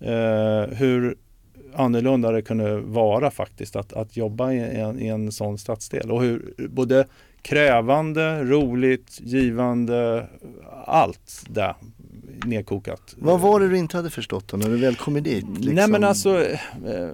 [0.00, 1.16] eh, hur
[1.74, 6.22] annorlunda det kunde vara faktiskt att, att jobba i en, i en sån stadsdel och
[6.22, 7.06] hur både
[7.42, 10.26] krävande, roligt, givande,
[10.86, 11.74] allt där
[12.44, 13.14] nedkokat.
[13.18, 15.44] Vad var det du inte hade förstått då när du väl kom dit?
[15.48, 15.74] Liksom?
[15.74, 17.08] Nej men alltså, eh,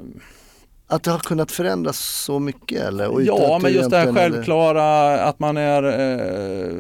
[0.91, 3.09] Att det har kunnat förändras så mycket eller?
[3.09, 6.73] Och ja att men just det här självklara att man är, eh,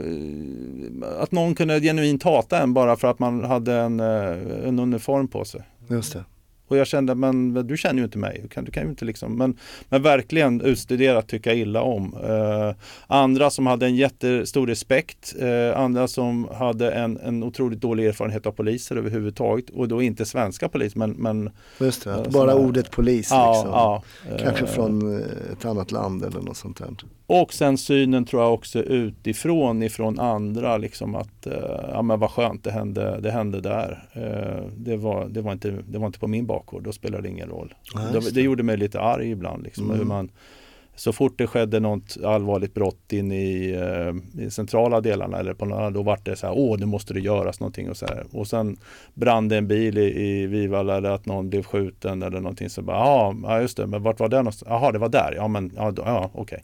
[1.23, 5.29] att någon kunde genuint hata en bara för att man hade en, eh, en uniform
[5.29, 5.63] på sig.
[5.89, 6.25] Just det.
[6.69, 8.41] Och jag kände, men du känner ju inte mig.
[8.43, 9.57] Du kan, du kan ju inte liksom, men,
[9.89, 12.17] men verkligen utstuderat tycka illa om.
[12.25, 12.75] Eh,
[13.07, 15.35] andra som hade en jättestor respekt.
[15.41, 19.71] Eh, andra som hade en, en otroligt dålig erfarenhet av poliser överhuvudtaget.
[19.71, 21.51] Och då inte svenska polis, men, men
[21.81, 23.71] Just det, Ja, bara ordet polis ja, liksom.
[23.71, 24.03] ja.
[24.39, 26.89] Kanske Eh, från eh, ett annat land eller något sånt där.
[27.31, 31.53] Och sen synen tror jag också utifrån ifrån andra liksom att eh,
[31.93, 34.05] ja men vad skönt det hände, det hände där.
[34.13, 37.29] Eh, det, var, det, var inte, det var inte på min bakgård, då spelade det
[37.29, 37.75] ingen roll.
[37.95, 38.41] Nej, det, det det.
[38.43, 39.63] gjorde mig lite arg ibland.
[39.65, 39.99] Liksom, Mm.
[39.99, 40.31] hur man,
[40.97, 45.65] så fort det skedde något allvarligt brott in i, eh, i centrala delarna eller på
[45.65, 48.25] några, då var det så här, åh nu måste det göras någonting och så här.
[48.33, 48.77] Och sen
[49.15, 52.83] brann det en bil i, i Vivalla eller att någon blev skjuten eller någonting så
[52.83, 54.69] bara, "Ja, ja just det, men vart var det någonstans?
[54.71, 56.63] Jaha, det var där, ja men ja, då- ja okej.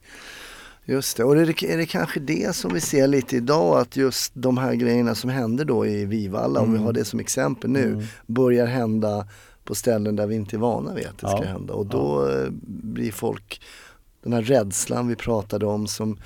[0.87, 3.97] Just det, och är det, är det kanske det som vi ser lite idag att
[3.97, 6.87] just de här grejerna som hände då i Vivalla, om vi Mm.
[6.87, 8.05] har det som exempel nu, Mm.
[8.27, 9.29] börjar hända
[9.65, 11.49] på ställen där vi inte är vana vid att det ska Ja.
[11.53, 11.75] hända.
[11.75, 12.49] Och då eh,
[12.83, 13.61] blir folk,
[14.23, 16.19] den här rädslan vi pratade om som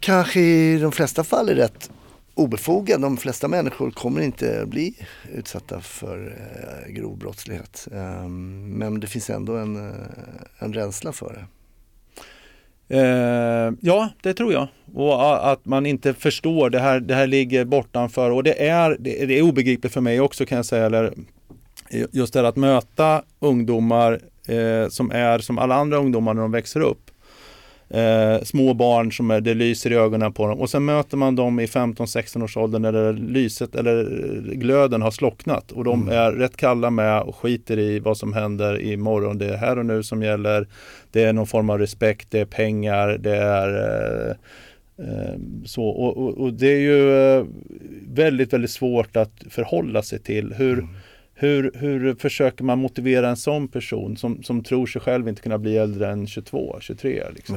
[0.00, 1.90] kanske i de flesta fall är rätt
[2.34, 3.00] obefogad.
[3.00, 4.94] De flesta människor kommer inte bli
[5.32, 6.38] utsatta för
[6.86, 7.88] eh, grov brottslighet.
[7.92, 9.94] Ehm, men det finns ändå en, eh,
[10.58, 11.46] en rädsla för det.
[12.90, 14.68] Eh, ja, det tror jag.
[14.94, 18.30] Och att man inte förstår, det här, det här ligger bortanför.
[18.30, 20.86] Och det är, det är obegripligt för mig också kan jag säga.
[20.86, 21.04] Eller,
[21.90, 26.42] eh, just det här att möta ungdomar eh, som är som alla andra ungdomar när
[26.42, 27.10] de växer upp.
[27.94, 31.36] Eh, små barn som är, det lyser i ögonen på dem och sen möter man
[31.36, 34.04] dem i 15-16 års åldern när det lyset eller
[34.54, 38.80] glöden har slocknat och de är rätt kalla med och skiter i vad som händer
[38.80, 39.38] imorgon.
[39.38, 40.68] Det är här och nu som gäller.
[41.10, 43.68] Det är någon form av respekt, det är pengar, det är
[44.28, 44.30] eh,
[45.06, 47.44] eh, så och, och, och det är ju eh,
[48.08, 50.54] väldigt, väldigt svårt att förhålla sig till.
[50.54, 50.86] Hur,
[51.40, 55.58] hur, hur försöker man motivera en sån person som, som tror sig själv inte kunna
[55.58, 57.24] bli äldre än 22, 23?
[57.34, 57.56] Liksom?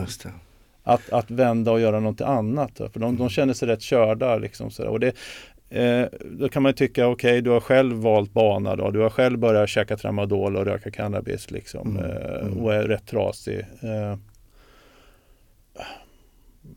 [0.84, 2.78] Att, att vända och göra något annat.
[2.78, 4.38] För de, de känner sig rätt körda.
[4.38, 5.14] Liksom, så och det,
[5.70, 8.92] eh, då kan man tycka, okej du har själv valt bana då.
[8.92, 12.58] Du har själv börjat käka tramadol och röka cannabis liksom, Mm, eh, mm.
[12.58, 13.60] och är rätt trasig.
[13.60, 14.18] Eh,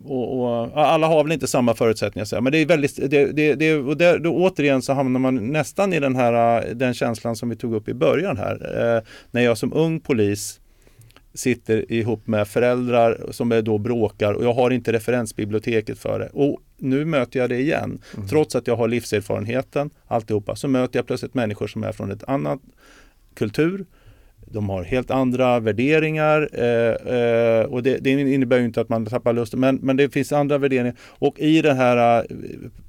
[0.05, 3.75] och, och, alla har väl inte samma förutsättningar, men det är väldigt, det, det, det,
[3.75, 7.57] och där, då, återigen så hamnar man nästan i den här den känslan som vi
[7.57, 8.55] tog upp i början här.
[8.97, 10.61] Eh, när jag som ung polis
[11.35, 16.29] sitter ihop med föräldrar som är då bråkar och jag har inte referensbiblioteket för det.
[16.33, 18.03] Och nu möter jag det igen.
[18.31, 22.25] Trots att jag har livserfarenheten, alltihopa, så möter jag plötsligt människor som är från ett
[22.29, 22.61] annat
[23.35, 23.87] kultur.
[24.51, 29.07] De har helt andra värderingar eh, eh, och det, det innebär ju inte att man
[29.07, 30.95] tappar lusten men, men det finns andra värderingar.
[31.01, 32.25] Och i den här eh,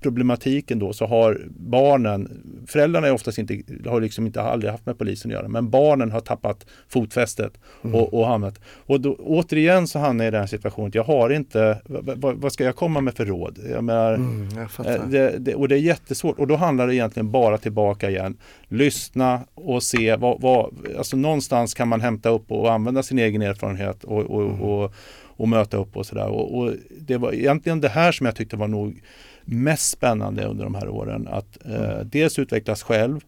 [0.02, 2.30] problematiken då så har barnen,
[2.68, 6.12] föräldrarna är oftast inte, har liksom inte aldrig haft med polisen att göra, men barnen
[6.12, 8.60] har tappat fotfästet och, och hamnat.
[8.86, 12.52] Och då, återigen så hamnar jag i den situationen att jag har inte, vad, vad-
[12.54, 13.60] ska jag komma med för råd?
[13.72, 14.86] Jag menar, Mm, jag.
[14.96, 18.38] Eh, Det, det, och det är jättesvårt och då handlar det egentligen bara tillbaka igen.
[18.68, 23.42] Lyssna och se vad, vad alltså någonstans kan man hämta upp och använda sin egen
[23.42, 24.62] erfarenhet och, och, Mm.
[24.62, 24.94] och,
[25.26, 26.28] och möta upp och sådär.
[26.28, 29.02] Och, och det var egentligen det här som jag tyckte var nog
[29.46, 31.28] mest spännande under de här åren.
[31.28, 31.82] Att Mm.
[31.82, 33.20] eh, dels utvecklas själv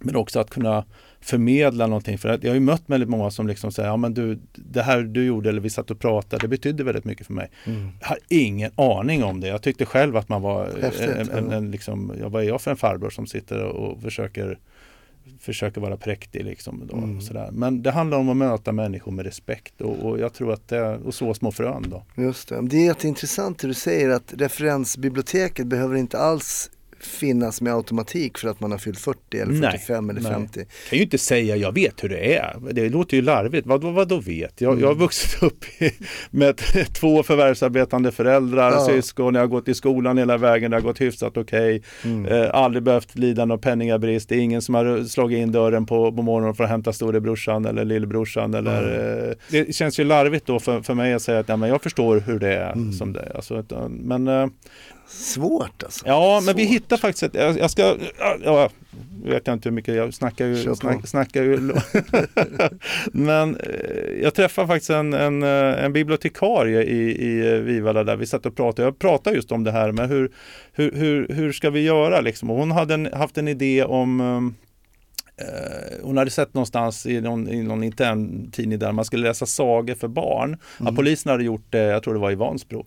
[0.00, 0.84] men också att kunna
[1.20, 2.18] förmedla någonting.
[2.18, 5.02] För jag har ju mött väldigt många som liksom säger, ja men du, det här
[5.02, 7.50] du gjorde eller vi satt och pratade, det betydde väldigt mycket för mig.
[7.64, 7.88] Mm.
[8.00, 9.48] Jag har ingen aning om det.
[9.48, 12.60] Jag tyckte själv att man var Häftigt, en, en, en, liksom, ja, vad är jag
[12.60, 14.58] för en farbror som sitter och försöker
[15.40, 16.82] försöker vara präktig liksom.
[16.90, 17.16] Då, Mm.
[17.16, 17.50] och sådär.
[17.52, 20.96] Men det handlar om att möta människor med respekt och, och jag tror att det,
[20.98, 22.04] och så små frön då.
[22.22, 22.60] Just det.
[22.62, 26.70] Det är jätteintressant det du säger att referensbiblioteket behöver inte alls
[27.00, 30.32] finnas med automatik för att man har fyllt 40 eller Nej, 45 eller nej.
[30.32, 30.64] 50.
[30.90, 32.56] kan ju inte säga jag vet hur det är.
[32.72, 33.66] Det låter ju larvigt.
[33.66, 34.60] Vad, vad, vad då vet?
[34.60, 35.64] Jag, jag har vuxit upp
[36.30, 36.56] med
[36.94, 38.86] två förvärvsarbetande föräldrar, Ja.
[38.86, 41.82] syskon, jag har gått i skolan hela vägen, det har gått hyfsat okej.
[42.28, 44.28] Eh, aldrig behövt lida någon penningabrist.
[44.28, 47.64] Det är ingen som har slagit in dörren på, på morgonen för att hämta storebrorsan
[47.66, 48.54] eller lillebrorsan.
[48.54, 48.82] Eller,
[49.28, 51.82] eh, det känns ju larvigt då för, för mig att säga att ja, men jag
[51.82, 53.36] förstår hur det är som det är.
[53.36, 54.46] Alltså, utan- men eh,
[55.08, 56.06] Svårt alltså.
[56.06, 56.74] Ja, men vi Svårt.
[56.74, 57.96] hittar faktiskt ett, jag, jag ska,
[58.44, 58.70] ja,
[59.24, 61.56] vet jag inte hur mycket, jag snackar ju, snack, snackar ju.
[63.12, 68.16] men eh, jag träffade faktiskt en, en, eh, en bibliotekarie i, i eh, Vivalla där
[68.16, 68.86] vi satt och pratade.
[68.86, 70.30] Jag pratade just om det här med hur,
[70.72, 72.50] hur, hur, hur ska vi göra liksom?
[72.50, 74.65] Och hon hade en, haft en idé om um, Eh,
[76.02, 79.94] hon hade sett någonstans i någon, i någon intern tidning där man skulle läsa sagor
[79.94, 80.56] för barn.
[80.84, 82.86] Ja, polisen hade gjort det, jag tror det var i Vansbro.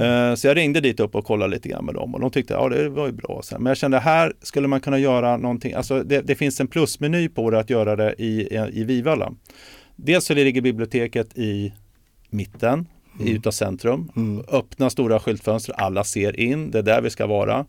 [0.00, 2.54] Eh, så jag ringde dit upp och kollade lite grann med dem och de tyckte
[2.54, 3.42] ja det var ju bra.
[3.50, 7.28] Men jag kände här skulle man kunna göra någonting, alltså det, det finns en plusmeny
[7.28, 9.32] på det att göra det i, i Vivalla.
[9.96, 11.72] Dels så ligger biblioteket i
[12.30, 12.86] mitten
[13.20, 14.10] i utav centrum.
[14.48, 17.66] Öppna stora skyltfönster, alla ser in, det är där vi ska vara.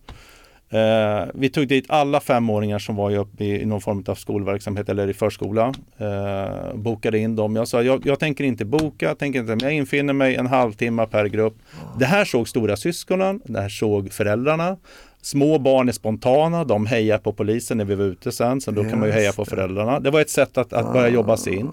[0.69, 4.89] Eh, vi tog dit alla femåringar som var uppe i, i någon form av skolverksamhet
[4.89, 5.73] eller i förskola.
[5.97, 7.55] Eh, bokade in dem.
[7.55, 10.47] Jag sa, jag, jag tänker inte boka, jag, tänker inte, men jag infinner mig en
[10.47, 11.57] halvtimme per grupp.
[11.99, 14.77] Det här såg stora syskonen, det här såg föräldrarna.
[15.21, 18.83] Små barn är spontana, de hejar på polisen när vi var ute sen, så då
[18.83, 19.99] kan man ju heja på föräldrarna.
[19.99, 21.71] Det var ett sätt att, att börja jobba sig in.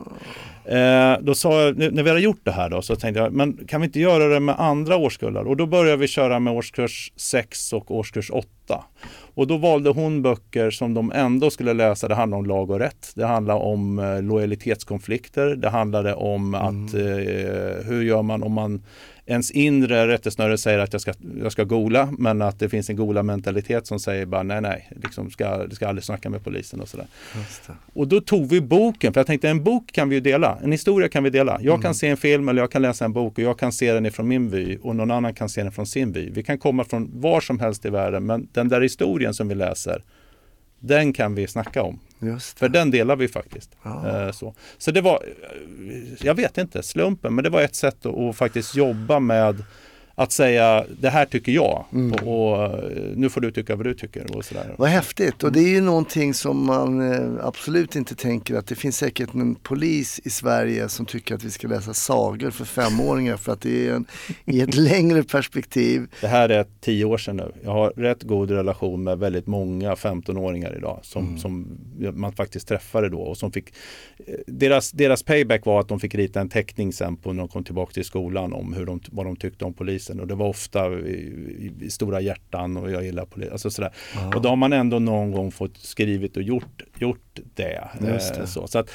[0.65, 3.33] Eh, då sa jag, nu- när vi hade gjort det här då, så tänkte jag,
[3.33, 5.45] men kan vi inte göra det med andra årskullar?
[5.45, 8.85] Och då började vi köra med årskurs 6 och årskurs 8.
[9.35, 12.09] Och då valde hon böcker som de ändå skulle läsa.
[12.09, 13.13] Det handlade om lag och rätt.
[13.15, 15.57] Det handlade om eh, lojalitetskonflikter.
[15.57, 18.83] Det handlade om att eh, hur gör man om man
[19.27, 22.97] ens inre rättesnöre säger att jag ska, jag ska gola men att det finns en
[22.97, 26.89] gola mentalitet som säger bara nej nej, liksom ska, ska aldrig snacka med polisen och
[26.89, 27.07] sådär.
[27.93, 30.73] Och då tog vi boken, för jag tänkte en bok kan vi ju dela, en
[30.73, 31.59] historia kan vi dela.
[31.61, 33.93] Jag kan se en film eller jag kan läsa en bok och jag kan se
[33.93, 36.31] den ifrån min vy och någon annan kan se den från sin vy.
[36.31, 39.55] Vi kan komma från var som helst i världen men den där historien som vi
[39.55, 40.05] läser,
[40.79, 41.99] den kan vi snacka om.
[42.57, 43.71] För den delar vi faktiskt.
[43.83, 44.09] Ja.
[44.09, 44.55] Eh, så.
[44.79, 48.37] så det var, eh, jag vet inte, slumpen, men det var ett sätt att, att
[48.37, 49.65] faktiskt jobba med
[50.15, 53.95] att säga det här tycker jag och, och eh, nu får du tycka vad du
[53.95, 54.37] tycker.
[54.37, 54.75] Och sådär.
[54.79, 58.75] Vad häftigt och det är ju någonting som man eh, absolut inte tänker att det
[58.75, 63.37] finns säkert en polis i Sverige som tycker att vi ska läsa sagor för femåringar
[63.37, 64.07] för att det är en,
[64.45, 66.07] i ett längre perspektiv.
[66.21, 67.53] Det här är tio år sedan nu.
[67.63, 71.79] Jag har rätt god relation med väldigt många 15-åringar idag som, som
[72.15, 73.69] man faktiskt träffade då och som fick
[74.27, 77.49] eh, deras, deras payback var att de fick rita en teckning sen på när de
[77.49, 80.49] kom tillbaka till skolan om hur de, vad de tyckte om polisen och det var
[80.49, 83.53] ofta i, i, stora hjärtan och jag gillar polisen.
[83.53, 83.93] Alltså sådär.
[84.35, 87.89] Och då har man ändå någon gång fått skrivit och gjort, gjort det.
[88.01, 88.41] Just det.
[88.41, 88.91] Eh, Så, så att,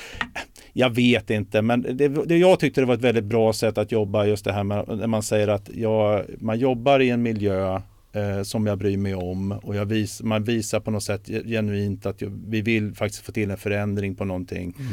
[0.74, 3.91] jag vet inte, men det, det, jag tyckte det var ett väldigt bra sätt att
[3.91, 7.82] jobba just det här med när man säger att jag, man jobbar i en miljö
[8.13, 12.06] eh, som jag bryr mig om och jag vis, man visar på något sätt genuint
[12.06, 14.74] att vi vill faktiskt få till en förändring på någonting.
[14.80, 14.86] Eh,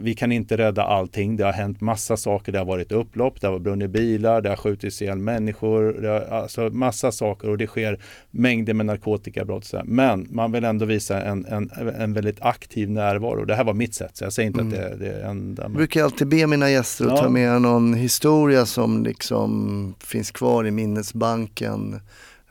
[0.00, 1.36] vi kan inte rädda allting.
[1.36, 2.52] Det har hänt massa saker.
[2.52, 5.92] Det har varit upplopp, det har brunnit bilar, det har skjutits ihjäl människor.
[6.02, 7.98] Det har, alltså massa saker och det sker
[8.30, 9.64] mängder med narkotikabrott.
[9.64, 9.82] Så.
[9.84, 13.44] Men man vill ändå visa en, en, en väldigt aktiv närvaro.
[13.44, 15.62] Det här var mitt sätt, så jag säger inte att det, det är enda.
[15.62, 17.16] Jag brukar alltid be mina gäster att Ja.
[17.16, 22.00] ta med någon historia som liksom finns kvar i minnesbanken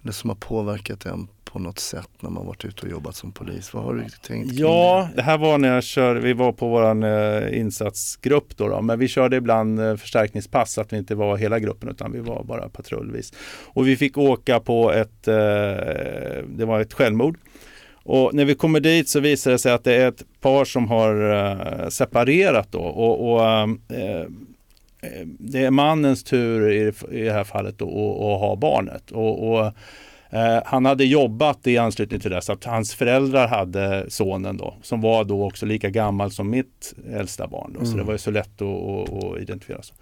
[0.02, 3.32] eller som har påverkat en på något sätt när man varit ute och jobbat som
[3.32, 3.74] polis.
[3.74, 4.54] Vad har du tänkt?
[4.54, 8.82] Ja, det här var när jag körde, vi var på våran eh, insatsgrupp då, då,
[8.82, 12.20] men vi körde ibland eh, förstärkningspass så att vi inte var hela gruppen utan vi
[12.20, 13.34] var bara patrullvis.
[13.66, 15.34] Och vi fick åka på ett, eh,
[16.48, 17.38] det var ett självmord.
[18.04, 20.88] Och när vi kommer dit så visar det sig att det är ett par som
[20.88, 23.42] har separerat då och, och
[25.24, 29.12] det är mannens tur i, det här fallet då, att, att ha barnet.
[29.12, 29.74] Och, och
[30.66, 35.02] han hade jobbat i anslutning till det så att hans föräldrar hade sonen då som
[35.02, 37.76] var då också lika gammal som mitt äldsta barn.
[37.80, 39.82] Då, Så det var ju så lätt att, att, att identifiera.
[39.82, 39.94] Så.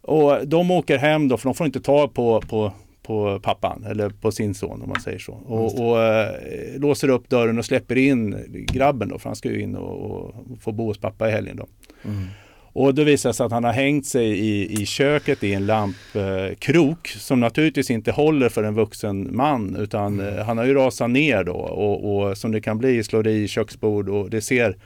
[0.00, 2.72] Och de åker hem då för de får inte ta på, på
[3.06, 5.32] på pappan eller på sin son om man säger så.
[5.32, 6.30] Och, och eh,
[6.78, 10.34] låser upp dörren och släpper in grabben då för han ska ju in och, och
[10.60, 11.66] få bo hos pappa i helgen då.
[12.78, 15.66] Och då visar det sig att han har hängt sig i, i köket i en
[15.66, 21.10] lampkrok som naturligtvis inte håller för en vuxen man utan eh, han har ju rasat
[21.10, 24.76] ner då och, och som det kan bli slår i köksbord och det ser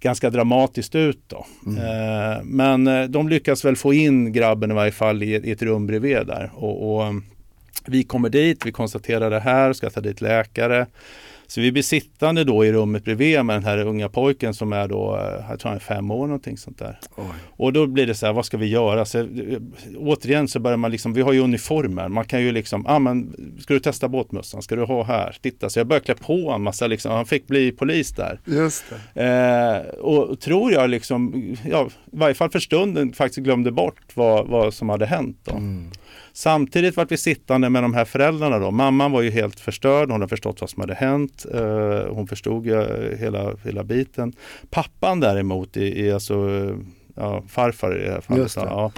[0.00, 1.46] ganska dramatiskt ut då.
[1.66, 5.62] Eh, men eh, de lyckas väl få in grabben i varje fall i, i ett
[5.62, 7.14] rum bredvid där och, och
[7.86, 10.86] Vi kommer dit, vi konstaterar det här, ska ta dit läkare.
[11.50, 14.88] Så vi blir sittande då i rummet bredvid med den här unga pojken som är
[14.88, 16.98] då, eh, jag tror han är fem år någonting sånt där.
[17.16, 17.24] Oj.
[17.56, 19.04] Och då blir det så här, vad ska vi göra?
[19.04, 19.26] Så, eh,
[19.96, 22.08] återigen så börjar man liksom, vi har ju uniformer.
[22.08, 24.62] Man kan ju liksom, ah, men, ska du testa båtmössan?
[24.62, 25.36] Ska du ha här?
[25.42, 28.40] Titta, så jag började klä på en massa, liksom, han fick bli polis där.
[28.44, 28.84] Just
[29.14, 29.22] det.
[29.22, 34.48] Eh, och tror jag liksom, ja, i varje fall för stunden faktiskt glömde bort vad,
[34.48, 35.38] vad som hade hänt.
[35.44, 35.52] Då.
[35.52, 35.90] Mm.
[36.32, 38.70] Samtidigt var vi sittande med de här föräldrarna då.
[38.70, 41.46] Mamman var ju helt förstörd, hon hade förstått vad som hade hänt.
[41.54, 42.76] Eh, hon förstod ju
[43.18, 44.32] hela, hela biten.
[44.70, 46.68] Pappan däremot, är, är alltså
[47.14, 48.54] ja, farfar i det här fallet.
[48.54, 48.60] Det.
[48.60, 48.92] Ja,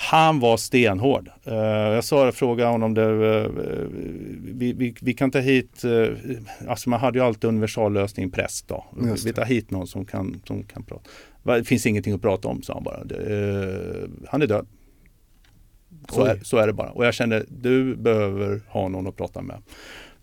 [0.00, 1.30] han var stenhård.
[1.44, 3.50] Eh, jag sa, frågade honom det, eh,
[4.40, 6.08] vi, vi, vi kan ta hit, eh,
[6.68, 8.84] alltså man hade ju alltid universallösning präst då.
[9.24, 11.02] Vi tar hit någon som kan, som kan prata.
[11.42, 13.04] Det finns ingenting att prata om, sa han bara.
[13.04, 14.66] Det, eh, han är död.
[16.12, 16.90] Så är, så är det bara.
[16.90, 19.62] Och jag kände, du behöver ha någon att prata med.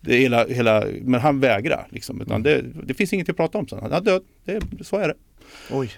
[0.00, 1.86] Det hela, hela, men han vägrar.
[1.90, 3.68] Liksom, utan det, det finns inget att prata om.
[3.68, 4.22] Så han är död.
[4.44, 5.14] Det, så är det.
[5.70, 5.90] Oj.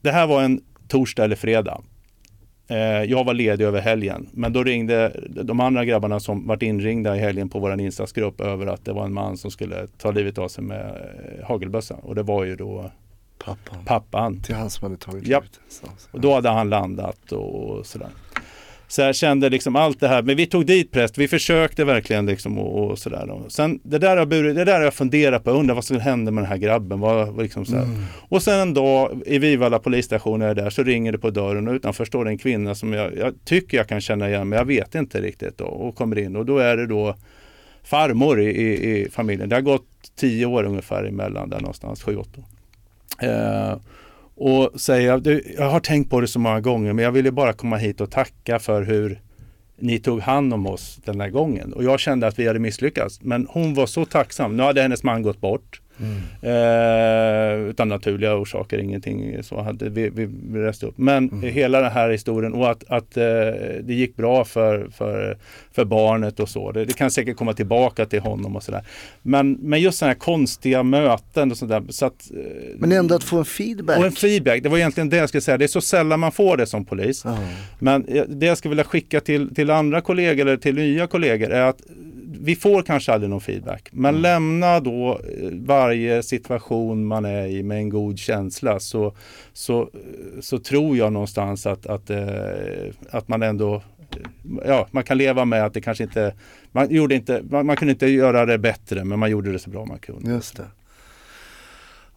[0.00, 1.82] Det här var en torsdag eller fredag.
[2.68, 4.28] Eh, jag var ledig över helgen.
[4.32, 8.66] Men då ringde de andra grabbarna som varit inringda i helgen på vår insatsgrupp över
[8.66, 11.94] att det var en man som skulle ta livet av sig med eh, hagelbössa.
[11.94, 12.90] Och det var ju då
[13.38, 13.84] Pappan.
[13.84, 14.42] pappan.
[14.42, 15.60] Till han som hade tagit livet.
[15.68, 16.08] Så, så.
[16.10, 18.08] Och då hade han landat och sådär.
[18.88, 22.26] Så jag kände liksom allt det här, men vi tog dit präst, vi försökte verkligen
[22.26, 23.40] liksom och, och sådär.
[23.48, 26.30] Sen det där har burit, det där har jag funderat på, undrar vad som hände
[26.30, 27.00] med den här grabben.
[27.00, 27.76] Vad, vad liksom så.
[27.76, 28.04] Mm.
[28.28, 31.68] Och sen en dag i Vivalla polisstation är jag där så ringer det på dörren
[31.68, 34.58] och utanför står det en kvinna som jag, jag tycker jag kan känna igen men
[34.58, 37.14] jag vet inte riktigt då, och kommer in och då är det då
[37.82, 39.48] farmor i, i, i familjen.
[39.48, 39.86] Det har gått
[40.16, 42.46] tio år ungefär emellan där någonstans, sju, åtta år.
[43.28, 43.76] Eh,
[44.38, 45.26] och säger, att
[45.56, 48.10] jag har tänkt på det så många gånger men jag ville bara komma hit och
[48.10, 49.20] tacka för hur
[49.78, 51.72] ni tog hand om oss den här gången.
[51.72, 53.22] Och jag kände att vi hade misslyckats.
[53.22, 54.56] Men hon var så tacksam.
[54.56, 55.80] Nu hade hennes man gått bort.
[56.00, 56.20] Mm.
[56.42, 60.26] Eh, utan naturliga orsaker, ingenting så hade vi, vi
[60.60, 60.98] reste upp.
[60.98, 61.50] Men Mm.
[61.54, 63.24] hela den här historien och att, att eh,
[63.82, 65.38] det gick bra för, för,
[65.72, 66.72] för barnet och så.
[66.72, 68.82] Det, det kan säkert komma tillbaka till honom och sådär.
[69.22, 71.82] Men, men just sådana här konstiga möten och sådär.
[71.88, 72.40] Så att, eh,
[72.78, 73.98] Men ändå att få en feedback.
[73.98, 75.58] och en feedback, det var egentligen det jag skulle säga.
[75.58, 77.22] Det är så sällan man får det som polis.
[77.24, 77.38] Ja.
[77.78, 81.50] Men eh, det jag skulle vilja skicka till, till andra kollegor eller till nya kollegor
[81.50, 81.80] är att
[82.40, 83.88] vi får kanske aldrig någon feedback.
[83.92, 84.22] Men Mm.
[84.22, 85.10] lämna då
[85.42, 85.50] eh,
[85.88, 89.14] varje situation man är i med en god känsla så,
[89.52, 89.90] så,
[90.40, 93.82] så tror jag någonstans att, att, eh, att man ändå
[94.64, 96.34] Ja, man kan leva med att det kanske inte
[96.72, 99.70] man, gjorde inte, man, man kunde inte göra det bättre men man gjorde det så
[99.70, 100.30] bra man kunde.
[100.30, 100.66] Just det.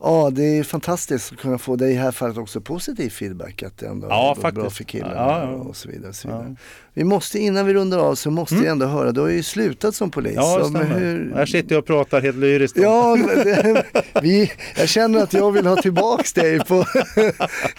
[0.04, 3.64] Ja, det är fantastiskt att kunna få det i här fallet också positiv feedback.
[3.64, 5.48] Att det ändå Ja, har gått bra för killen Ja, ja.
[5.50, 6.10] och så vidare.
[6.10, 6.56] Och så vidare.
[6.94, 8.64] Vi måste, innan vi rundar av så måste Mm.
[8.64, 10.34] vi ändå höra, du har ju slutat som polis.
[10.36, 11.00] Ja, det stämmer.
[11.00, 12.78] hur- Här sitter jag och pratar helt lyriskt.
[12.78, 13.84] om- Ja, det,
[14.22, 16.66] vi, jag känner att jag vill ha tillbaks dig på,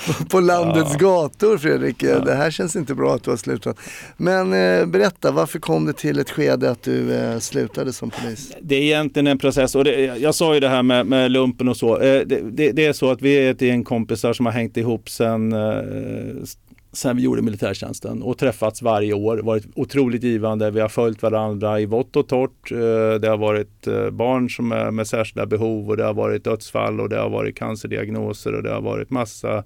[0.07, 2.01] på, på landets gator Fredrik.
[2.01, 3.77] Det här känns inte bra att du har slutat.
[4.17, 8.53] Men eh, berätta, varför kom det till ett skede att du eh, slutade som polis?
[8.61, 11.69] Det är egentligen en process och det, jag sa ju det här med, med lumpen
[11.69, 11.99] och så.
[12.13, 15.09] Det, det, det är så att vi är ett gäng kompisar som har hängt ihop
[15.09, 15.83] sen, eh,
[16.95, 19.39] sen vi gjorde militärtjänsten och träffats varje år.
[19.39, 20.71] varit otroligt givande.
[20.71, 22.73] Vi har följt varandra i vått och torrt.
[22.73, 26.45] Eh, Det har varit eh, barn som är med särskilda behov och det har varit
[26.45, 29.65] dödsfall och det har varit cancerdiagnoser och det har varit massa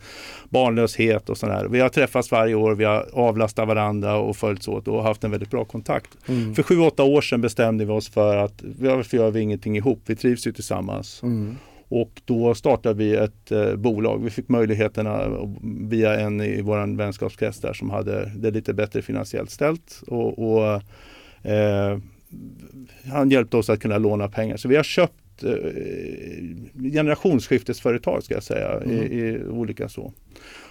[0.49, 1.67] barnlöshet och sådär.
[1.71, 5.31] Vi har träffats varje år, vi har avlastat varandra och följts åt och haft en
[5.31, 6.11] väldigt bra kontakt.
[6.29, 6.55] Mm.
[6.55, 10.03] För sju, åtta år sedan bestämde vi oss för att varför gör vi ingenting ihop?
[10.07, 11.23] Vi trivs ju tillsammans.
[11.23, 11.57] Mm.
[11.89, 14.25] Och då startade vi ett eh, bolag.
[14.25, 15.29] Vi fick möjligheterna
[15.63, 20.03] via en i vår vänskapskrets där som hade det lite bättre finansiellt ställt.
[20.07, 20.83] Och, och
[21.43, 21.99] eh,
[23.13, 24.57] han hjälpte oss att kunna låna pengar.
[24.57, 25.51] Så vi har köpt eh,
[26.93, 30.13] generationsskiftesföretag ska jag säga i, i olika så.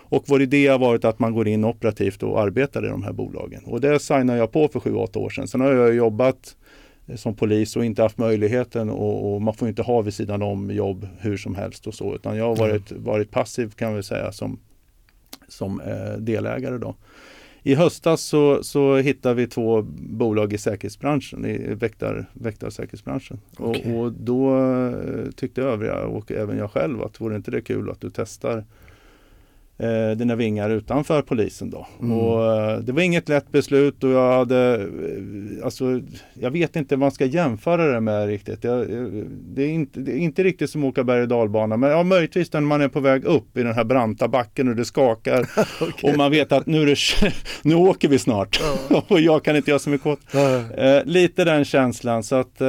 [0.08, 3.14] Och vår idé har varit att man går in operativt och arbetar i de här
[3.14, 3.64] bolagen.
[3.66, 5.48] Och det signade jag på för 7-8 år sedan.
[5.48, 6.56] Sen har jag jobbat
[7.16, 10.72] som polis och inte haft möjligheten och, och man får inte ha vid sidan om
[10.72, 12.16] jobb hur som helst och så.
[12.16, 14.60] Utan jag har varit, varit passiv kan vi säga som,
[15.48, 16.96] som eh, delägare då.
[17.64, 23.40] I höstas så, så hittade vi två bolag i säkerhetsbranschen, i väktar, väktarsäkerhetsbranschen.
[23.58, 23.94] Okej.
[23.94, 27.90] Och, och då eh, tyckte övriga och även jag själv att vore inte det kul
[27.90, 28.64] att du testar
[29.78, 31.88] eh, dina vingar utanför polisen då.
[32.00, 32.18] Mm.
[32.18, 36.02] Och, eh, det var inget lätt beslut och jag hade, eh, alltså,
[36.34, 38.64] jag vet inte vad man ska jämföra det med riktigt.
[38.64, 39.08] Jag, eh,
[39.56, 42.04] det, är inte, det är inte riktigt som att åka berg och dalbana, men ja,
[42.04, 45.50] möjligtvis när man är på väg upp i den här branta backen och det skakar
[46.04, 46.98] och man vet att nu, det,
[47.62, 48.62] nu åker vi snart
[49.08, 52.62] och jag kan inte göra så mycket åt eh, Lite den känslan så att,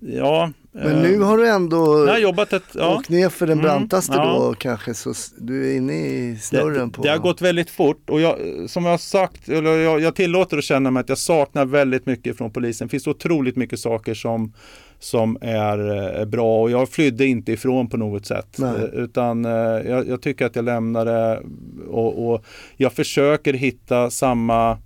[0.00, 0.50] ja.
[0.82, 2.96] Men eh, nu har du ändå jag har jobbat ett, ja.
[2.96, 4.24] åkt ner för den Mm, brantaste ja.
[4.24, 7.02] då kanske så du är inne i snurren det, på...
[7.02, 10.58] det har gått väldigt fort och jag, som jag har sagt, eller jag, jag tillåter
[10.58, 12.86] att känna mig att jag saknar väldigt mycket från polisen.
[12.86, 14.52] Det finns otroligt mycket saker som,
[14.98, 18.56] som är eh, bra och jag flydde inte ifrån på något sätt.
[18.58, 18.70] Nej.
[18.76, 21.42] Eh, Utan eh, jag, jag tycker att jag lämnade
[21.88, 22.44] och, och
[22.76, 24.76] jag försöker hitta samma Eh,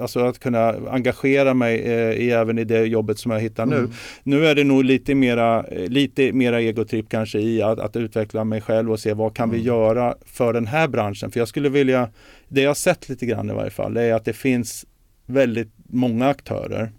[0.00, 3.76] alltså att kunna engagera mig eh, i, även i det jobbet som jag hittar nu.
[3.76, 3.90] Mm.
[4.22, 8.44] Nu är det nog lite mera, eh, lite mera egotripp kanske i att, att utveckla
[8.44, 11.30] mig själv och se vad kan vi göra för den här branschen.
[11.30, 12.10] För jag skulle vilja,
[12.48, 14.86] det jag har sett lite grann i varje fall, det är att det finns
[15.26, 16.92] väldigt många aktörer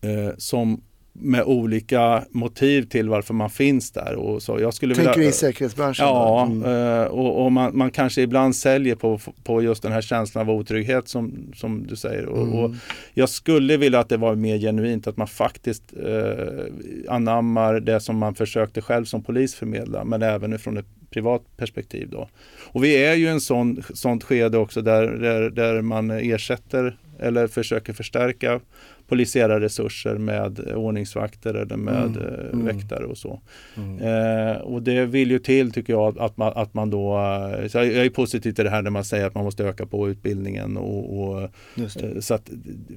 [0.00, 0.80] eh, som
[1.20, 4.14] med olika motiv till varför man finns där.
[4.14, 6.06] Och så jag skulle Tänker vilja, i säkerhetsbranschen?
[6.06, 6.46] Ja?
[6.46, 6.64] Mm.
[6.64, 10.54] eh, och, och man, man kanske ibland säljer på, på just den här känslan av
[10.54, 12.26] otrygghet som, som du säger.
[12.26, 12.58] Och, Mm.
[12.58, 12.70] och
[13.14, 18.18] jag skulle vilja att det var mer genuint, att man faktiskt eh, anammar det som
[18.18, 22.08] man försökte själv som polis förmedla, men även från ett privat perspektiv.
[22.10, 22.28] Då.
[22.72, 26.96] Och vi är ju i en sån, sånt skede också där, där, där man ersätter
[27.18, 28.60] eller försöker förstärka
[29.08, 32.64] polisiära resurser med ordningsvakter eller med Mm, eh, mm.
[32.64, 33.40] väktare och så.
[33.76, 33.98] Mm.
[33.98, 37.78] Eh, och det vill ju till tycker jag att man, att man då, eh, så
[37.78, 40.76] jag är positiv till det här när man säger att man måste öka på utbildningen
[40.76, 42.02] och, och det.
[42.02, 42.50] eh, så att,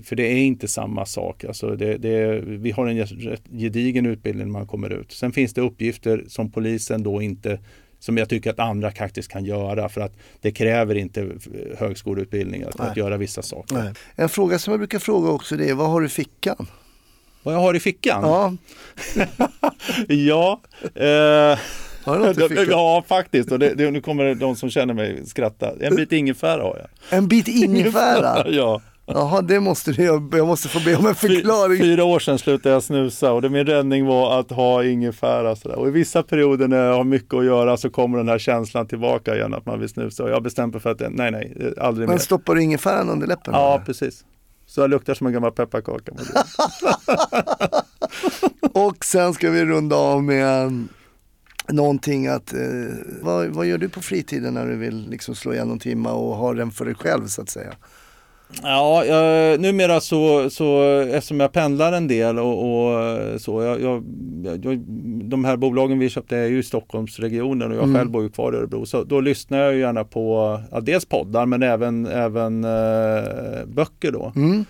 [0.03, 1.43] för det är inte samma sak.
[1.43, 3.07] Alltså det, det, vi har en
[3.51, 5.11] gedigen utbildning när man kommer ut.
[5.11, 7.59] Sen finns det uppgifter som polisen då inte
[8.01, 11.29] som jag tycker att andra faktiskt kan göra för att det kräver inte
[11.77, 13.75] högskoleutbildning att, att göra vissa saker.
[13.75, 13.93] Nej.
[14.15, 16.67] En fråga som jag brukar fråga också det är, vad har du i fickan?
[17.43, 18.21] Vad jag har i fickan?
[18.23, 18.53] Ja,
[20.07, 20.61] ja
[20.95, 21.59] eh?
[22.69, 23.51] Ja, faktiskt.
[23.51, 25.71] Och det, det, nu kommer de som känner mig skratta.
[25.79, 27.17] En bit ingefära har jag.
[27.17, 28.45] En bit ingefära?
[28.49, 28.81] ja.
[29.05, 30.03] Jaha, det måste du.
[30.03, 31.77] Jag måste få be om en förklaring.
[31.81, 35.55] fyra år sedan slutade jag snusa och det, min räddning var att ha ingefära.
[35.55, 35.75] Sådär.
[35.75, 38.87] Och i vissa perioder när jag har mycket att göra så kommer den här känslan
[38.87, 40.23] tillbaka igen att man vill snusa.
[40.23, 42.13] Och jag mig för att det- nej, nej, aldrig mer.
[42.13, 43.53] Men stoppar du ingefäran under läppen?
[43.53, 43.85] Ja, eller?
[43.85, 44.25] precis.
[44.67, 46.11] Så jag luktar som en gammal pepparkaka.
[48.73, 50.89] Och sen ska vi runda av med um,
[51.69, 52.59] någonting att, eh,
[53.21, 56.35] vad, vad gör du på fritiden när du vill liksom slå igen någon timma och
[56.35, 57.73] ha den för dig själv så att säga?
[58.63, 60.81] Ja, jag, numera så, så
[61.11, 64.03] eftersom jag pendlar en del och, och så, jag, jag,
[64.63, 64.77] jag,
[65.29, 67.95] de här bolagen vi köpte är ju i Stockholmsregionen och jag Mm.
[67.95, 68.85] själv bor ju kvar i Örebro.
[68.85, 74.11] Så då lyssnar jag ju gärna på ja, dels poddar men även, även eh, böcker
[74.11, 74.31] då.
[74.35, 74.65] Mm.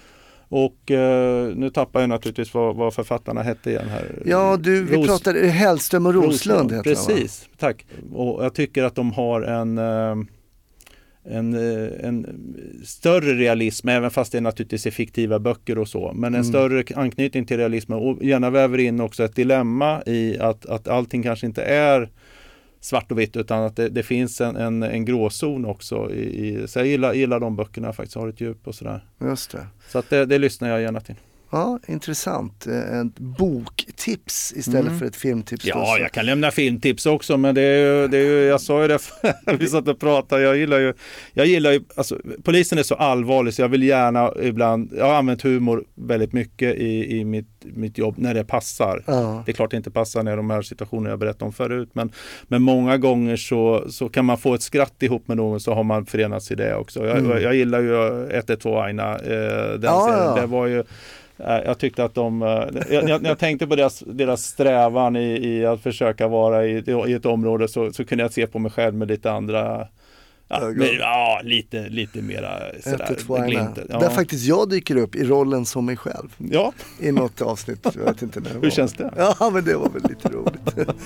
[0.50, 4.06] Och eh, nu tappar jag naturligtvis vad, vad författarna hette igen här.
[4.26, 6.82] Ja, du, vi Ros- pratade Hellström och Roslund va?
[6.84, 7.86] Precis, tack.
[8.16, 10.16] Och jag tycker att de har en, eh,
[11.24, 12.26] en, eh, en
[12.86, 16.44] större realism, även fast det naturligtvis är fiktiva böcker och så, men en Mm.
[16.44, 21.24] större anknytning till realismen och gärna väver in också ett dilemma i att, att allting
[21.24, 22.10] kanske inte är
[22.80, 26.12] svart och vitt utan att det, det finns en, en, en gråzon också.
[26.14, 29.06] I, i, så jag gillar, gillar de böckerna faktiskt, har ett djup och sådär.
[29.22, 29.68] Just det.
[29.88, 31.16] Så att det, det lyssnar jag gärna till.
[31.52, 32.68] Ja, intressant.
[32.68, 35.00] Eh, Ett boktips istället Mm.
[35.00, 35.66] för ett filmtips.
[35.66, 38.62] Ja, så- jag kan lämna filmtips också, men det är ju, det är ju jag
[38.62, 39.00] sa ju det,
[39.60, 40.94] vi satt och pratade, jag gillar ju,
[41.34, 45.14] jag gillar ju, alltså polisen är så allvarlig så jag vill gärna ibland, jag har
[45.14, 49.04] använt humor väldigt mycket i, i mitt, mitt jobb när det passar.
[49.08, 49.44] Ja.
[49.46, 52.12] Det är klart det inte passar när de här situationerna jag berättade om förut, men,
[52.48, 55.84] men många gånger så, så kan man få ett skratt ihop med någon så har
[55.84, 57.06] man förenats i det också.
[57.08, 57.42] Jag, Mm.
[57.44, 60.26] jag gillar ju 112 Aina, eh, den Ja, serien.
[60.36, 60.42] ja.
[60.42, 60.84] Det var ju
[61.46, 62.48] jag tyckte att de, eh,
[62.90, 67.26] jag, jag, tänkte på deras, deras strävan i, i att försöka vara i, i ett
[67.26, 69.88] område så, så kunde jag se på mig själv med lite andra,
[70.48, 72.50] ja, med, ja lite, lite mera
[72.84, 73.48] sådär, 112 Aina.
[73.48, 73.88] glimten.
[73.88, 74.10] Där Ja.
[74.10, 77.88] faktiskt jag dyker upp i rollen som mig själv ja, i något avsnitt.
[77.96, 78.70] Jag vet inte när det hur var.
[78.70, 79.12] känns det?
[79.18, 80.90] Ja, men det var väl lite roligt.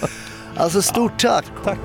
[0.57, 1.45] Alltså stort tack.
[1.63, 1.79] Tack!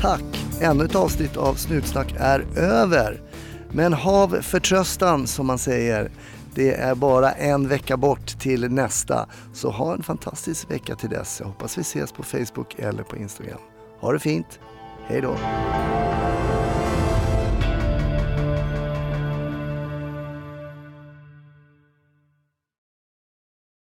[0.00, 0.47] Tack!
[0.60, 3.20] Ännu ett avsnitt av Snutsnack är över.
[3.72, 6.10] Men hav förtröstan som man säger.
[6.54, 9.26] Det är bara en vecka bort till nästa.
[9.52, 11.36] Så ha en fantastisk vecka till dess.
[11.40, 13.58] Jag hoppas vi ses på Facebook eller på Instagram.
[14.00, 14.60] Ha det fint.
[15.06, 15.36] Hej då!